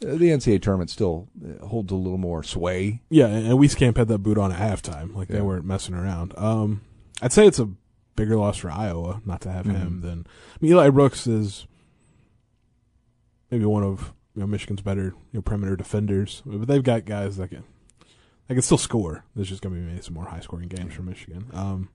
uh, 0.05 0.11
the 0.15 0.29
NCAA 0.29 0.61
tournament 0.61 0.89
still 0.89 1.27
uh, 1.43 1.65
holds 1.65 1.91
a 1.91 1.95
little 1.95 2.17
more 2.17 2.43
sway. 2.43 3.01
Yeah, 3.09 3.27
and 3.27 3.47
and 3.47 3.59
Wieskamp 3.59 3.97
had 3.97 4.07
that 4.07 4.19
boot 4.19 4.37
on 4.37 4.51
at 4.51 4.59
halftime. 4.59 5.13
Like 5.15 5.27
they 5.27 5.41
weren't 5.41 5.65
messing 5.65 5.95
around. 5.95 6.33
Um, 6.37 6.81
I'd 7.21 7.33
say 7.33 7.47
it's 7.47 7.59
a 7.59 7.69
bigger 8.15 8.37
loss 8.37 8.57
for 8.57 8.71
Iowa 8.71 9.21
not 9.25 9.41
to 9.41 9.51
have 9.51 9.65
him 9.65 9.99
Mhm. 9.99 10.01
than 10.01 10.19
I 10.27 10.57
mean, 10.61 10.71
Eli 10.71 10.89
Brooks 10.89 11.27
is 11.27 11.67
maybe 13.51 13.65
one 13.65 13.83
of 13.83 14.13
you 14.35 14.41
know 14.41 14.47
Michigan's 14.47 14.81
better 14.81 15.03
you 15.05 15.15
know 15.33 15.41
perimeter 15.41 15.75
defenders, 15.75 16.41
but 16.45 16.67
they've 16.67 16.83
got 16.83 17.05
guys 17.05 17.37
that 17.37 17.49
can 17.49 17.63
that 18.47 18.53
can 18.53 18.61
still 18.61 18.77
score. 18.77 19.25
There's 19.35 19.49
just 19.49 19.61
going 19.61 19.75
to 19.75 19.81
be 19.81 19.85
maybe 19.87 20.01
some 20.01 20.13
more 20.13 20.25
high 20.25 20.39
scoring 20.39 20.69
games 20.69 20.93
for 20.93 21.01
Michigan. 21.01 21.47
Um, 21.53 21.89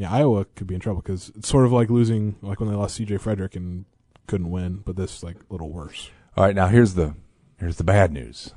yeah, 0.00 0.10
Iowa 0.10 0.46
could 0.56 0.66
be 0.66 0.74
in 0.74 0.80
trouble 0.80 1.02
because 1.02 1.30
it's 1.36 1.46
sort 1.46 1.66
of 1.66 1.72
like 1.72 1.90
losing 1.90 2.36
like 2.40 2.58
when 2.58 2.70
they 2.70 2.74
lost 2.74 2.94
C.J. 2.94 3.18
Frederick 3.18 3.54
and 3.54 3.84
couldn't 4.26 4.50
win, 4.50 4.78
but 4.78 4.96
this 4.96 5.18
is 5.18 5.22
like 5.22 5.36
a 5.36 5.52
little 5.52 5.70
worse. 5.70 6.10
All 6.38 6.44
right, 6.44 6.54
now 6.54 6.68
here's 6.68 6.94
the 6.94 7.16
here's 7.58 7.76
the 7.76 7.84
bad 7.84 8.10
news. 8.10 8.54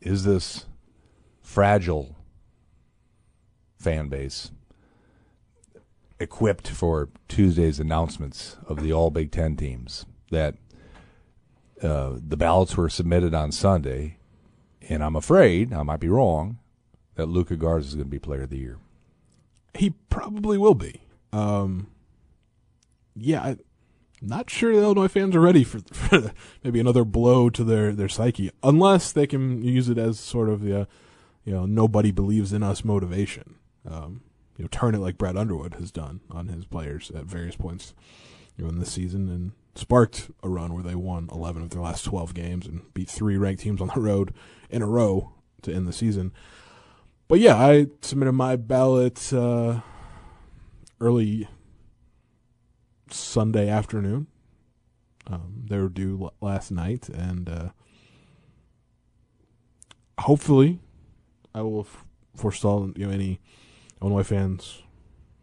Is 0.00 0.24
this 0.24 0.64
fragile 1.42 2.16
fan 3.78 4.08
base 4.08 4.52
equipped 6.18 6.68
for 6.68 7.10
Tuesday's 7.28 7.78
announcements 7.78 8.56
of 8.66 8.82
the 8.82 8.90
All 8.90 9.10
Big 9.10 9.30
Ten 9.30 9.56
teams? 9.56 10.06
That 10.30 10.54
uh, 11.82 12.14
the 12.26 12.38
ballots 12.38 12.74
were 12.74 12.88
submitted 12.88 13.34
on 13.34 13.52
Sunday, 13.52 14.16
and 14.88 15.04
I'm 15.04 15.14
afraid 15.16 15.74
I 15.74 15.82
might 15.82 16.00
be 16.00 16.08
wrong 16.08 16.58
that 17.16 17.26
Luka 17.26 17.56
Garza 17.56 17.88
is 17.88 17.94
going 17.96 18.06
to 18.06 18.10
be 18.10 18.18
Player 18.18 18.44
of 18.44 18.50
the 18.50 18.56
Year. 18.56 18.78
He 19.74 19.90
probably 20.08 20.58
will 20.58 20.74
be. 20.74 21.02
Um, 21.32 21.88
yeah, 23.14 23.42
I, 23.42 23.56
not 24.22 24.50
sure 24.50 24.74
the 24.74 24.82
Illinois 24.82 25.08
fans 25.08 25.34
are 25.34 25.40
ready 25.40 25.64
for, 25.64 25.80
for 25.92 26.32
maybe 26.62 26.80
another 26.80 27.04
blow 27.04 27.50
to 27.50 27.64
their, 27.64 27.92
their 27.92 28.08
psyche, 28.08 28.50
unless 28.62 29.12
they 29.12 29.26
can 29.26 29.62
use 29.62 29.88
it 29.88 29.98
as 29.98 30.18
sort 30.18 30.48
of 30.48 30.62
the, 30.62 30.82
uh, 30.82 30.84
you 31.44 31.52
know, 31.52 31.66
nobody 31.66 32.10
believes 32.10 32.52
in 32.52 32.62
us 32.62 32.84
motivation. 32.84 33.56
Um, 33.88 34.22
you 34.56 34.64
know, 34.64 34.68
turn 34.70 34.94
it 34.94 34.98
like 34.98 35.16
Brad 35.16 35.36
Underwood 35.36 35.74
has 35.74 35.90
done 35.90 36.20
on 36.30 36.48
his 36.48 36.66
players 36.66 37.10
at 37.14 37.24
various 37.24 37.56
points, 37.56 37.94
you 38.56 38.64
know, 38.64 38.70
in 38.70 38.78
this 38.78 38.92
season, 38.92 39.28
and 39.30 39.52
sparked 39.74 40.30
a 40.42 40.48
run 40.48 40.74
where 40.74 40.82
they 40.82 40.94
won 40.94 41.28
11 41.32 41.62
of 41.62 41.70
their 41.70 41.80
last 41.80 42.04
12 42.04 42.34
games 42.34 42.66
and 42.66 42.92
beat 42.92 43.08
three 43.08 43.38
ranked 43.38 43.62
teams 43.62 43.80
on 43.80 43.90
the 43.94 44.00
road 44.00 44.34
in 44.68 44.82
a 44.82 44.86
row 44.86 45.32
to 45.62 45.72
end 45.72 45.88
the 45.88 45.92
season. 45.92 46.32
But 47.30 47.38
yeah, 47.38 47.54
I 47.54 47.86
submitted 48.00 48.32
my 48.32 48.56
ballot 48.56 49.32
uh, 49.32 49.82
early 51.00 51.46
Sunday 53.08 53.68
afternoon. 53.68 54.26
Um, 55.28 55.64
they 55.68 55.78
were 55.78 55.88
due 55.88 56.18
l- 56.20 56.34
last 56.40 56.72
night, 56.72 57.08
and 57.08 57.48
uh, 57.48 57.68
hopefully, 60.18 60.80
I 61.54 61.62
will 61.62 61.82
f- 61.82 62.04
forestall 62.34 62.90
you 62.96 63.06
know 63.06 63.12
any 63.12 63.40
Illinois 64.02 64.24
fans 64.24 64.82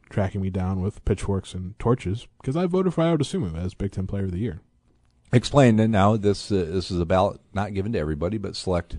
tracking 0.09 0.41
me 0.41 0.49
down 0.49 0.81
with 0.81 1.05
pitchforks 1.05 1.53
and 1.53 1.79
torches 1.79 2.27
because 2.41 2.57
I 2.57 2.65
voted 2.65 2.95
for 2.95 3.05
Ayo 3.05 3.17
Dosunmu 3.17 3.57
as 3.57 3.73
Big 3.73 3.93
Ten 3.93 4.07
Player 4.07 4.25
of 4.25 4.31
the 4.33 4.39
Year. 4.39 4.59
Explain 5.31 5.77
now 5.89 6.17
this 6.17 6.51
uh, 6.51 6.67
this 6.69 6.91
is 6.91 6.99
a 6.99 7.05
ballot 7.05 7.39
not 7.53 7.73
given 7.73 7.93
to 7.93 7.99
everybody, 7.99 8.37
but 8.37 8.57
select 8.57 8.97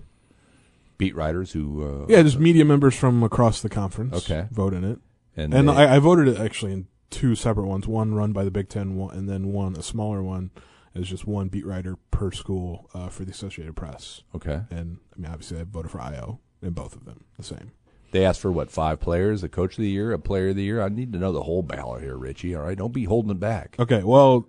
beat 0.99 1.15
writers 1.15 1.53
who 1.53 2.03
uh, 2.03 2.05
Yeah, 2.07 2.21
just 2.21 2.37
media 2.37 2.63
members 2.63 2.93
from 2.95 3.23
across 3.23 3.61
the 3.63 3.69
conference. 3.69 4.15
Okay. 4.17 4.47
vote 4.51 4.75
in 4.75 4.83
it. 4.83 4.99
and, 5.35 5.51
And 5.55 5.67
they- 5.67 5.73
I, 5.73 5.95
I 5.95 5.99
voted 5.99 6.27
it 6.27 6.39
actually 6.39 6.73
in 6.73 6.85
two 7.09 7.33
separate 7.33 7.65
ones. 7.65 7.87
One 7.87 8.13
run 8.13 8.31
by 8.33 8.43
the 8.43 8.51
Big 8.51 8.69
Ten, 8.69 8.95
one, 8.95 9.15
and 9.17 9.27
then 9.27 9.51
one 9.51 9.75
a 9.75 9.81
smaller 9.81 10.21
one 10.21 10.51
is 10.93 11.07
just 11.07 11.25
one 11.25 11.47
beat 11.47 11.65
writer 11.65 11.95
per 12.11 12.31
school 12.31 12.89
uh, 12.93 13.09
for 13.09 13.23
the 13.25 13.31
Associated 13.31 13.75
Press. 13.75 14.21
okay. 14.35 14.61
And 14.69 14.97
I 15.15 15.19
mean, 15.21 15.31
obviously, 15.31 15.59
I 15.59 15.63
voted 15.63 15.89
for 15.89 15.97
Ayo 15.99 16.37
in 16.61 16.71
both 16.73 16.95
of 16.95 17.05
them. 17.05 17.23
The 17.37 17.43
same. 17.43 17.71
They 18.11 18.25
asked 18.25 18.41
for 18.41 18.51
what 18.51 18.71
five 18.71 18.99
players, 18.99 19.43
a 19.43 19.49
coach 19.49 19.73
of 19.77 19.83
the 19.83 19.89
year, 19.89 20.11
a 20.11 20.19
player 20.19 20.49
of 20.49 20.55
the 20.55 20.63
year. 20.63 20.81
I 20.81 20.89
need 20.89 21.13
to 21.13 21.19
know 21.19 21.31
the 21.31 21.43
whole 21.43 21.61
ballot 21.63 22.01
here, 22.01 22.17
Richey. 22.17 22.55
All 22.55 22.63
right, 22.63 22.77
don't 22.77 22.91
be 22.93 23.03
holding 23.05 23.29
it 23.31 23.39
back. 23.39 23.75
Okay, 23.79 24.01
well, 24.03 24.47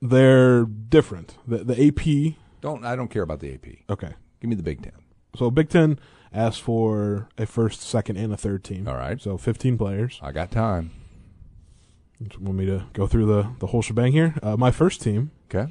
they're 0.00 0.64
different. 0.64 1.36
The 1.46 1.58
the 1.64 1.88
AP. 1.88 2.36
Don't 2.60 2.84
I 2.84 2.96
don't 2.96 3.08
care 3.08 3.22
about 3.22 3.40
the 3.40 3.52
AP. 3.54 3.66
Okay, 3.90 4.12
Give 4.40 4.48
me 4.48 4.56
the 4.56 4.62
Big 4.62 4.82
Ten. 4.82 4.92
So 5.36 5.50
Big 5.50 5.68
Ten 5.68 5.98
asked 6.32 6.60
for 6.62 7.28
a 7.38 7.46
first, 7.46 7.80
second, 7.82 8.16
and 8.16 8.32
a 8.32 8.36
third 8.36 8.64
team. 8.64 8.86
All 8.88 8.94
right, 8.96 9.20
So 9.20 9.36
15 9.38 9.76
players. 9.78 10.18
I 10.22 10.32
got 10.32 10.50
time. 10.50 10.90
You 12.20 12.28
Want 12.40 12.56
me 12.58 12.66
to 12.66 12.84
go 12.92 13.06
through 13.06 13.26
the, 13.26 13.50
the 13.58 13.66
whole 13.68 13.82
shebang 13.82 14.12
here? 14.12 14.34
Uh, 14.42 14.56
my 14.56 14.70
first 14.70 15.02
team, 15.02 15.30
Okay, 15.52 15.70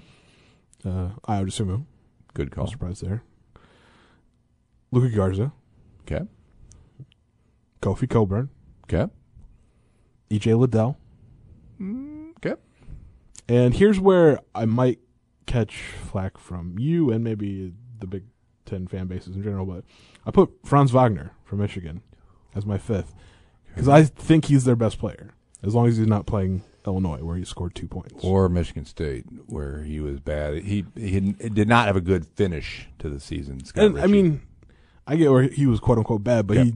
uh, 0.86 1.10
Ayo 1.28 1.46
Dosunmu. 1.48 1.86
good 2.34 2.50
No 2.52 2.56
call. 2.56 2.68
surprise 2.68 3.00
there. 3.00 3.24
Luka 4.92 5.16
Garza, 5.16 5.52
Okay, 6.02 6.26
Kofi 7.82 8.10
Cockburn, 8.10 8.50
okay, 8.86 9.12
EJ 10.30 10.58
Liddell. 10.60 10.98
okay. 11.82 12.56
And 13.48 13.74
here's 13.74 14.00
where 14.00 14.40
I 14.54 14.66
might 14.66 15.00
catch 15.46 15.82
flack 15.82 16.38
from 16.38 16.78
you 16.78 17.10
and 17.12 17.24
maybe 17.24 17.74
the 18.00 18.08
Big 18.08 18.24
Ten 18.66 18.88
fan 18.88 19.08
bases 19.08 19.36
in 19.36 19.44
general, 19.44 19.66
but 19.66 19.84
I 20.26 20.32
put 20.32 20.52
Franz 20.64 20.92
Wagner 20.92 21.32
from 21.44 21.60
Michigan 21.60 22.02
as 22.56 22.66
my 22.66 22.78
fifth 22.78 23.14
because 23.68 23.88
I 23.90 24.04
think 24.04 24.46
he's 24.46 24.64
their 24.64 24.76
best 24.76 25.00
player 25.00 25.32
as 25.62 25.74
long 25.76 25.88
as 25.88 25.98
he's 25.98 26.08
not 26.08 26.26
playing 26.26 26.64
Illinois 26.86 27.20
where 27.24 27.36
he 27.38 27.44
scored 27.46 27.76
two 27.76 27.88
points. 27.88 28.24
Or 28.24 28.48
Michigan 28.50 28.86
State, 28.86 29.26
where 29.48 29.84
he 29.84 30.00
was 30.00 30.20
bad. 30.20 30.64
He 30.64 30.86
he 30.96 31.20
did 31.20 31.68
not 31.68 31.88
have 31.88 31.96
a 31.96 32.02
good 32.02 32.26
finish 32.26 32.88
to 33.00 33.10
the 33.10 33.20
season. 33.20 33.64
Scott 33.66 33.86
and 33.86 34.00
I 34.00 34.08
mean, 34.08 34.42
I 35.08 35.16
get 35.18 35.32
where 35.32 35.44
he 35.44 35.66
was 35.66 35.80
quote 35.80 35.98
unquote 35.98 36.24
bad, 36.24 36.48
but 36.48 36.58
Yeah. 36.58 36.64
he 36.64 36.74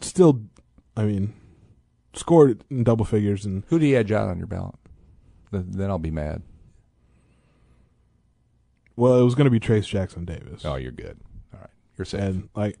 still, 0.00 0.42
I 0.96 1.04
mean, 1.04 1.34
scored 2.14 2.64
in 2.70 2.84
double 2.84 3.04
figures 3.04 3.44
and 3.44 3.64
who 3.68 3.78
do 3.78 3.86
you 3.86 3.96
edge 3.96 4.12
out 4.12 4.28
on 4.28 4.38
your 4.38 4.46
ballot? 4.46 4.74
Then 5.52 5.90
I'll 5.90 5.98
be 5.98 6.10
mad. 6.10 6.42
Well, 9.00 9.18
it 9.18 9.24
was 9.24 9.34
going 9.34 9.46
to 9.46 9.50
be 9.50 9.58
Trayce 9.60 9.86
Jackson 9.86 10.24
Davis. 10.24 10.62
Oh, 10.64 10.76
you're 10.76 10.92
good. 10.92 11.18
All 11.54 11.60
right, 11.60 11.70
you're 11.96 12.04
safe. 12.04 12.20
and 12.20 12.48
like 12.54 12.76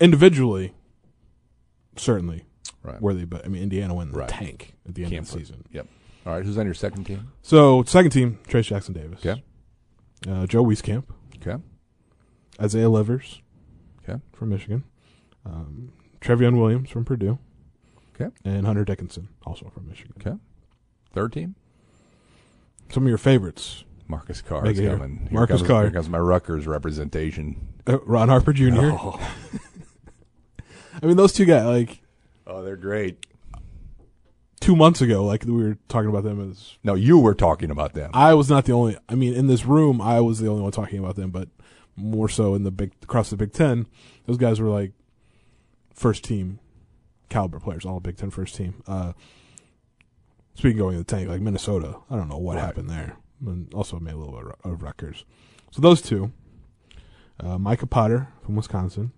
individually, 0.00 0.72
certainly 1.96 2.44
right. 2.82 3.00
worthy. 3.00 3.24
But 3.24 3.44
I 3.44 3.48
mean, 3.48 3.62
Indiana 3.62 3.94
went 3.94 4.08
in 4.08 4.12
the 4.14 4.18
Right. 4.20 4.28
tank 4.28 4.74
at 4.88 4.94
the 4.94 5.02
end 5.04 5.12
Can't 5.12 5.24
of 5.26 5.30
the 5.30 5.38
put- 5.38 5.46
season. 5.46 5.64
Yep. 5.70 5.86
All 6.26 6.32
right. 6.34 6.44
Who's 6.44 6.58
on 6.58 6.64
your 6.66 6.74
second 6.74 7.04
team? 7.04 7.32
So 7.42 7.82
second 7.84 8.10
team, 8.10 8.38
Trayce 8.48 8.64
Jackson 8.66 8.94
Davis. 8.94 9.24
Okay. 9.24 9.42
Uh, 10.28 10.46
Joe 10.46 10.64
Wieskamp, 10.64 11.04
Okay. 11.36 11.62
Isaiah 12.60 12.88
Livers. 12.90 13.40
Okay. 14.02 14.20
From 14.32 14.50
Michigan. 14.50 14.84
Um, 15.44 15.92
Trevion 16.20 16.58
Williams 16.60 16.90
from 16.90 17.04
Purdue. 17.04 17.38
Okay. 18.14 18.32
And 18.44 18.66
Hunter 18.66 18.84
Dickinson, 18.84 19.28
also 19.44 19.70
from 19.70 19.88
Michigan. 19.88 20.14
Okay. 20.20 20.36
Third 21.12 21.32
team. 21.32 21.54
Some 22.90 23.04
of 23.04 23.08
your 23.08 23.18
favorites: 23.18 23.84
Marcus 24.12 24.40
Carr 24.42 24.66
is 24.68 24.78
coming. 24.78 25.18
Here 25.22 25.28
Marcus 25.32 25.58
comes, 25.60 25.68
Carr. 25.68 25.82
Here 25.82 25.90
comes 25.90 26.08
my 26.08 26.18
Rutgers 26.18 26.66
representation. 26.66 27.68
uh, 27.86 27.98
Ron 28.00 28.28
Harper 28.28 28.52
Jr. 28.52 28.70
Oh, 28.92 29.18
I 31.02 31.06
mean, 31.06 31.16
those 31.16 31.32
two 31.32 31.44
guys. 31.44 31.64
Like 31.66 32.00
oh, 32.46 32.62
they're 32.62 32.76
great. 32.76 33.24
two 34.60 34.76
months 34.76 35.00
ago, 35.00 35.24
like 35.24 35.44
we 35.44 35.52
were 35.52 35.78
talking 35.88 36.08
about 36.10 36.24
them 36.24 36.50
as 36.50 36.76
No, 36.84 36.94
you 36.94 37.18
were 37.18 37.34
talking 37.34 37.70
about 37.70 37.94
them. 37.94 38.10
I 38.14 38.34
was 38.34 38.48
not 38.50 38.64
the 38.66 38.72
only. 38.72 38.96
I 39.08 39.14
mean, 39.14 39.34
in 39.34 39.46
this 39.46 39.64
room, 39.64 40.00
I 40.00 40.20
was 40.20 40.38
the 40.38 40.48
only 40.48 40.62
one 40.62 40.72
talking 40.72 40.98
about 40.98 41.16
them, 41.16 41.30
but 41.30 41.48
more 41.96 42.28
so 42.28 42.54
in 42.54 42.62
the 42.64 42.70
big 42.70 42.92
across 43.02 43.30
the 43.30 43.36
Big 43.36 43.52
Ten, 43.52 43.86
those 44.26 44.36
guys 44.36 44.60
were 44.60 44.68
like 44.68 44.92
first 45.94 46.24
team 46.24 46.58
caliber 47.28 47.58
players, 47.60 47.84
all 47.84 47.98
Big 48.00 48.16
Ten 48.16 48.30
first 48.30 48.54
team. 48.54 48.82
Uh, 48.86 49.12
speaking 50.54 50.78
of 50.78 50.84
going 50.84 50.92
to 50.94 50.98
the 50.98 51.04
tank, 51.04 51.28
like 51.28 51.40
Minnesota, 51.40 51.96
I 52.10 52.16
don't 52.16 52.28
know 52.28 52.36
what 52.38 52.56
Right. 52.56 52.64
happened 52.64 52.90
there, 52.90 53.16
and 53.46 53.72
also 53.74 53.98
made 53.98 54.14
a 54.14 54.16
little 54.16 54.34
bit 54.40 54.54
of 54.64 54.82
records. 54.82 55.24
So 55.70 55.80
those 55.80 56.00
two, 56.02 56.32
uh, 57.40 57.58
Micah 57.58 57.86
Potter 57.86 58.28
from 58.44 58.56
Wisconsin, 58.56 59.12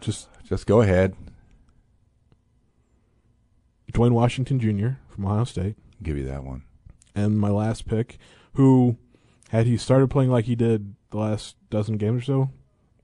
just 0.00 0.28
Just 0.44 0.66
go 0.66 0.80
ahead. 0.80 1.14
Duane 3.92 4.14
Washington 4.14 4.58
Jr. 4.58 4.98
from 5.08 5.26
Ohio 5.26 5.44
State. 5.44 5.76
Give 6.02 6.16
you 6.16 6.24
that 6.26 6.44
one. 6.44 6.62
and 7.14 7.38
my 7.38 7.50
last 7.50 7.86
pick, 7.86 8.18
who 8.54 8.96
had 9.50 9.66
he 9.66 9.76
started 9.76 10.08
playing 10.10 10.30
like 10.30 10.44
he 10.46 10.54
did 10.54 10.94
the 11.10 11.18
last 11.18 11.56
dozen 11.70 11.96
games 11.96 12.22
or 12.22 12.24
so 12.24 12.50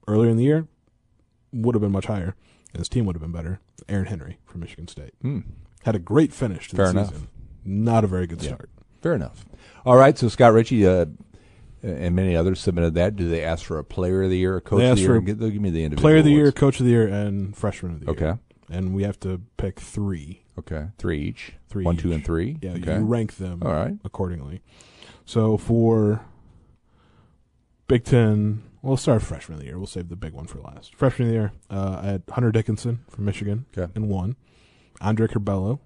earlier 0.09 0.31
in 0.31 0.37
the 0.37 0.45
year, 0.45 0.69
would 1.53 1.75
have 1.75 1.83
been 1.83 1.91
much 1.93 2.07
higher, 2.07 2.35
and 2.73 2.79
his 2.79 2.89
team 2.89 3.05
would 3.05 3.17
have 3.17 3.21
been 3.21 3.33
better. 3.33 3.61
Aaron 3.89 4.07
Henry 4.07 4.39
from 4.47 4.61
Michigan 4.61 4.87
State 4.89 5.13
Hmm. 5.21 5.41
had 5.85 5.95
a 5.97 5.99
great 5.99 6.33
finish 6.33 6.69
to 6.69 6.77
Fair 6.77 6.87
the 6.87 6.91
enough. 6.93 7.09
season. 7.13 7.29
Not 7.67 8.05
a 8.05 8.07
very 8.07 8.27
good 8.27 8.41
Yeah. 8.43 8.49
start. 8.55 8.71
Fair 9.03 9.15
enough. 9.15 9.45
All 9.85 9.97
right. 9.97 10.17
So 10.17 10.29
Scott 10.29 10.53
Richey 10.53 10.87
uh, 10.87 11.07
and 11.83 12.15
many 12.17 12.35
others 12.37 12.61
submitted 12.61 12.95
that. 12.95 13.17
Do 13.17 13.29
they 13.29 13.43
ask 13.45 13.65
for 13.65 13.79
a 13.79 13.85
player 13.85 14.23
of 14.23 14.31
the 14.31 14.39
year, 14.39 14.57
a 14.57 14.61
coach 14.61 14.79
They 14.81 14.89
of 14.91 14.97
the 14.97 15.03
year? 15.03 15.15
for 15.15 15.21
Give- 15.21 15.39
They'll 15.39 15.51
give 15.51 15.63
me 15.63 15.71
the 15.71 15.85
individual 15.85 16.03
Player 16.09 16.17
of 16.19 16.25
the 16.25 16.31
year, 16.33 16.53
coach 16.53 16.81
of 16.81 16.87
the 16.87 16.93
year, 16.93 17.07
and 17.07 17.57
freshman 17.57 17.93
of 17.93 18.01
the 18.01 18.07
year. 18.07 18.31
Okay. 18.31 18.41
and 18.69 18.95
we 18.97 19.05
have 19.05 19.19
to 19.21 19.41
pick 19.59 19.79
three. 19.79 20.43
Okay, 20.59 20.87
three 20.99 21.21
each. 21.21 21.53
Three 21.69 21.85
One, 21.85 21.97
two, 21.97 22.09
each. 22.09 22.15
and 22.15 22.25
three. 22.25 22.59
Yeah, 22.63 22.71
okay. 22.73 22.97
you 22.99 23.05
rank 23.05 23.37
them 23.37 23.63
All 23.63 23.73
right. 23.73 23.95
accordingly. 24.05 24.61
So 25.25 25.57
for 25.57 26.23
Big 27.89 28.03
Ten, 28.05 28.63
we'll 28.83 28.97
start 28.97 29.23
freshman 29.23 29.57
of 29.57 29.61
the 29.61 29.67
year. 29.67 29.79
We'll 29.79 29.87
save 29.87 30.09
the 30.09 30.17
big 30.17 30.33
one 30.33 30.47
for 30.47 30.59
last. 30.61 30.95
Freshman 30.97 31.29
of 31.29 31.33
the 31.33 31.39
year, 31.39 31.53
uh, 31.71 32.01
I 32.03 32.07
had 32.07 32.23
Hunter 32.31 32.51
Dickinson 32.51 33.05
from 33.09 33.25
Michigan 33.27 33.67
Okay. 33.77 33.93
and 33.95 34.09
one, 34.09 34.35
Andre 35.01 35.29
Curbelo, 35.29 35.79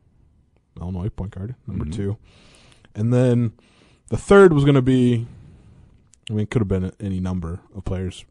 Illinois 0.81 1.09
point 1.09 1.33
guard, 1.33 1.55
number 1.67 1.85
Mhm. 1.87 1.93
two, 1.93 2.17
and 2.95 3.13
then 3.13 3.53
the 4.09 4.17
third 4.17 4.53
was 4.53 4.65
going 4.65 4.75
to 4.77 4.83
be. 4.83 5.27
I 6.29 6.33
mean, 6.33 6.41
it 6.45 6.51
could 6.51 6.61
have 6.61 6.69
been 6.69 6.93
any 7.01 7.19
number 7.19 7.61
of 7.75 7.85
players, 7.85 8.25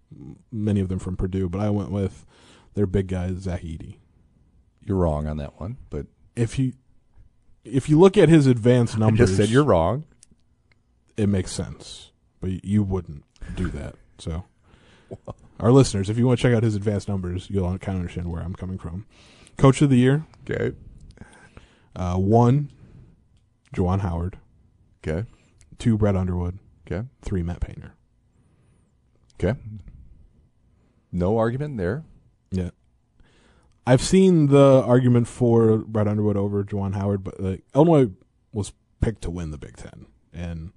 many 0.51 0.79
of 0.79 0.87
them 0.87 0.99
from 0.99 1.17
Purdue, 1.17 1.49
but 1.49 1.59
I 1.59 1.69
went 1.69 1.91
with 1.91 2.25
their 2.73 2.85
big 2.85 3.07
guy 3.07 3.33
Zach 3.33 3.61
Edey. 3.61 3.97
You're 4.85 4.97
wrong 4.97 5.27
on 5.27 5.37
that 5.37 5.59
one, 5.59 5.77
but 5.89 6.07
If 6.35 6.57
you 6.57 6.73
if 7.65 7.89
you 7.89 7.99
look 7.99 8.17
at 8.17 8.29
his 8.29 8.47
advanced 8.47 8.95
I 8.95 8.99
numbers, 8.99 9.29
just 9.29 9.37
said 9.37 9.49
you're 9.49 9.65
wrong. 9.65 10.05
it 11.17 11.27
makes 11.27 11.51
sense, 11.51 12.11
but 12.39 12.63
you 12.63 12.83
wouldn't 12.83 13.25
do 13.55 13.67
that. 13.71 13.95
So, 14.17 14.45
our 15.59 15.71
listeners, 15.71 16.09
if 16.09 16.17
you 16.17 16.25
want 16.25 16.39
to 16.39 16.41
check 16.43 16.55
out 16.55 16.63
his 16.63 16.75
advanced 16.75 17.09
numbers, 17.09 17.49
you'll 17.49 17.65
kind 17.79 17.97
of 17.97 18.01
understand 18.01 18.31
where 18.31 18.41
I'm 18.41 18.53
coming 18.55 18.77
from. 18.77 19.05
Coach 19.57 19.81
of 19.81 19.89
the 19.89 19.97
year, 19.97 20.25
Okay. 20.49 20.73
Uh, 21.95 22.15
one, 22.17 22.71
Juwan 23.73 23.99
Howard, 24.01 24.37
Okay. 25.03 25.27
two, 25.77 25.97
Brad 25.97 26.15
Underwood, 26.15 26.59
Okay. 26.87 27.07
three, 27.21 27.43
Matt 27.43 27.59
Painter. 27.61 27.93
Okay. 29.35 29.59
No 31.11 31.37
argument 31.37 31.77
there. 31.77 32.03
Yeah. 32.51 32.71
I've 33.87 34.01
seen 34.01 34.47
the 34.47 34.83
argument 34.85 35.27
for 35.27 35.77
Brad 35.79 36.07
Underwood 36.07 36.37
over 36.37 36.63
Juwan 36.63 36.93
Howard, 36.93 37.23
but 37.23 37.39
like, 37.39 37.63
Illinois 37.73 38.11
was 38.53 38.73
picked 39.01 39.21
to 39.23 39.31
win 39.31 39.51
the 39.51 39.57
Big 39.57 39.77
Ten, 39.77 40.05
and 40.33 40.71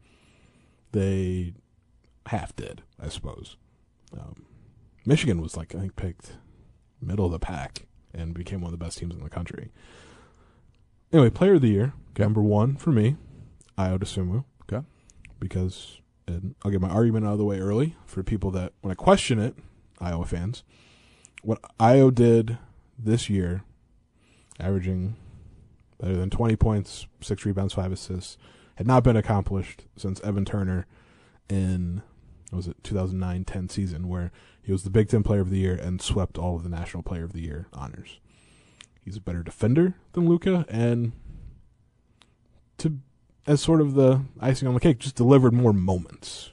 they 0.92 1.52
half 2.26 2.54
did, 2.57 2.83
I 3.00 3.09
suppose. 3.09 3.57
Um, 4.19 4.47
Michigan 5.04 5.40
was 5.42 5.57
like 5.57 5.75
I 5.75 5.81
think 5.81 5.97
picked 5.97 6.37
middle 7.00 7.26
of 7.26 7.33
the 7.33 7.38
pack 7.38 7.87
and 8.14 8.33
became 8.35 8.61
one 8.61 8.73
of 8.73 8.78
the 8.78 8.83
best 8.85 8.99
teams 8.99 9.14
in 9.16 9.23
the 9.25 9.31
country. 9.31 9.71
Anyway, 11.12 11.31
Player 11.31 11.54
of 11.54 11.61
the 11.61 11.69
Year, 11.69 11.92
Okay. 12.11 12.23
number 12.23 12.42
one 12.42 12.76
for 12.76 12.90
me, 12.90 13.16
Ayo 13.78 13.99
Dosunmu. 13.99 14.45
Okay. 14.62 14.87
Because 15.38 16.00
and 16.26 16.54
I'll 16.64 16.71
get 16.71 16.81
my 16.81 16.88
argument 16.88 17.26
out 17.26 17.33
of 17.33 17.38
the 17.38 17.45
way 17.45 17.59
early 17.59 17.97
for 18.07 18.23
people 18.23 18.50
that 18.52 18.73
when 18.81 18.92
I 18.92 18.95
question 18.95 19.38
it, 19.38 19.57
Iowa 20.00 20.25
fans. 20.25 20.62
What 21.42 21.61
Ayo 21.81 22.14
did 22.14 22.59
this 22.99 23.28
year, 23.28 23.64
averaging 24.61 25.16
better 26.00 26.16
than 26.16 26.31
20 26.31 26.57
points, 26.57 27.07
six 27.21 27.45
rebounds, 27.45 27.75
five 27.75 27.92
assists, 27.92 28.38
had 28.76 28.87
not 28.87 29.02
been 29.04 29.16
accomplished 29.16 29.85
since 29.97 30.21
Evan 30.21 30.45
Turner 30.45 30.87
in 31.49 32.02
was 32.52 32.69
it 32.69 32.83
2009-10 32.83 33.71
season, 33.71 34.09
where 34.09 34.31
he 34.62 34.73
was 34.73 34.85
the 34.85 34.90
Big 34.90 35.09
Ten 35.09 35.23
Player 35.23 35.40
of 35.40 35.50
the 35.50 35.59
Year 35.59 35.75
and 35.75 36.00
swept 36.02 36.37
all 36.37 36.54
of 36.57 36.62
the 36.62 36.69
National 36.69 37.02
Player 37.02 37.25
of 37.25 37.33
the 37.33 37.40
Year 37.40 37.66
honors. 37.73 38.21
He's 39.04 39.16
a 39.16 39.21
better 39.21 39.42
defender 39.42 39.94
than 40.12 40.28
Luka, 40.28 40.64
and 40.68 41.12
to 42.78 42.99
as 43.47 43.61
sort 43.61 43.80
of 43.80 43.94
the 43.94 44.23
icing 44.40 44.68
on 44.68 44.75
the 44.75 44.80
cake, 44.80 44.99
just 44.99 45.16
delivered 45.16 45.52
more 45.52 45.73
moments 45.73 46.52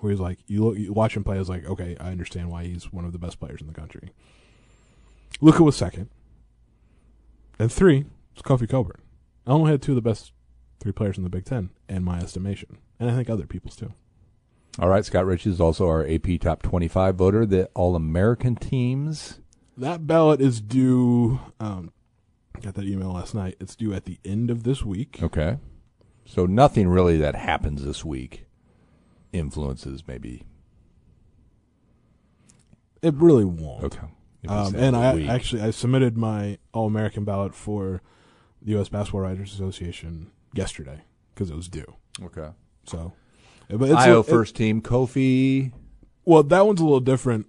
where 0.00 0.10
he's 0.10 0.20
like, 0.20 0.38
you 0.46 0.64
look, 0.64 0.76
you 0.76 0.92
watch 0.92 1.16
him 1.16 1.24
play, 1.24 1.38
it's 1.38 1.48
like, 1.48 1.64
okay, 1.64 1.96
I 1.98 2.10
understand 2.10 2.50
why 2.50 2.64
he's 2.64 2.92
one 2.92 3.04
of 3.04 3.12
the 3.12 3.18
best 3.18 3.40
players 3.40 3.60
in 3.60 3.66
the 3.66 3.72
country. 3.72 4.10
Luka 5.40 5.62
was 5.62 5.76
second, 5.76 6.10
and 7.58 7.72
three 7.72 8.04
was 8.34 8.42
Kofi 8.42 8.68
Cockburn. 8.68 9.00
I 9.46 9.52
only 9.52 9.70
had 9.70 9.80
two 9.80 9.92
of 9.92 9.96
the 9.96 10.02
best 10.02 10.32
three 10.80 10.92
players 10.92 11.16
in 11.16 11.24
the 11.24 11.30
Big 11.30 11.44
Ten, 11.44 11.70
in 11.88 12.04
my 12.04 12.18
estimation, 12.18 12.78
and 13.00 13.10
I 13.10 13.14
think 13.14 13.30
other 13.30 13.46
people's 13.46 13.76
too. 13.76 13.94
All 14.78 14.88
right. 14.88 15.04
Scott 15.04 15.26
Rich 15.26 15.46
is 15.46 15.60
also 15.60 15.86
our 15.86 16.06
AP 16.06 16.40
Top 16.40 16.62
25 16.62 17.14
voter. 17.14 17.44
The 17.44 17.66
All 17.74 17.94
American 17.94 18.56
teams. 18.56 19.40
That 19.76 20.06
ballot 20.06 20.40
is 20.40 20.60
due. 20.60 21.40
Um, 21.58 21.92
got 22.60 22.74
that 22.74 22.84
email 22.84 23.12
last 23.12 23.34
night. 23.34 23.56
It's 23.60 23.74
due 23.74 23.92
at 23.94 24.04
the 24.04 24.18
end 24.24 24.50
of 24.50 24.64
this 24.64 24.84
week. 24.84 25.18
Okay. 25.22 25.58
So 26.24 26.46
nothing 26.46 26.88
really 26.88 27.18
that 27.18 27.34
happens 27.34 27.84
this 27.84 28.04
week 28.04 28.46
influences 29.32 30.04
maybe. 30.06 30.44
It 33.00 33.14
really 33.14 33.44
won't. 33.44 33.84
Okay. 33.84 34.06
Um, 34.48 34.74
and 34.74 34.96
I 34.96 35.14
week. 35.14 35.28
actually 35.28 35.62
I 35.62 35.70
submitted 35.70 36.16
my 36.16 36.58
All 36.72 36.86
American 36.86 37.24
ballot 37.24 37.54
for 37.54 38.02
the 38.60 38.72
U.S. 38.72 38.88
Basketball 38.88 39.22
Writers 39.22 39.52
Association 39.52 40.30
yesterday 40.54 41.02
because 41.34 41.50
it 41.50 41.56
was 41.56 41.68
due. 41.68 41.94
Okay. 42.22 42.48
So, 42.84 43.12
but 43.68 43.88
it's 43.88 44.00
Ayo 44.00 44.16
a- 44.16 44.20
it- 44.20 44.26
first 44.26 44.54
team. 44.56 44.82
Kofi. 44.82 45.72
well, 46.24 46.42
that 46.42 46.66
one's 46.66 46.80
a 46.80 46.84
little 46.84 47.00
different 47.00 47.46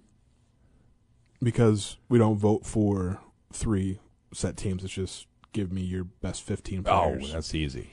because 1.44 1.96
we 2.08 2.18
don't 2.18 2.36
vote 2.38 2.64
for 2.66 3.20
three 3.52 4.00
set 4.32 4.56
teams. 4.56 4.82
It's 4.84 4.92
just 4.92 5.26
give 5.52 5.72
me 5.72 5.82
your 5.82 6.04
best 6.04 6.42
fifteen 6.42 6.82
players. 6.82 7.26
Oh, 7.30 7.32
that's 7.32 7.54
easy. 7.54 7.90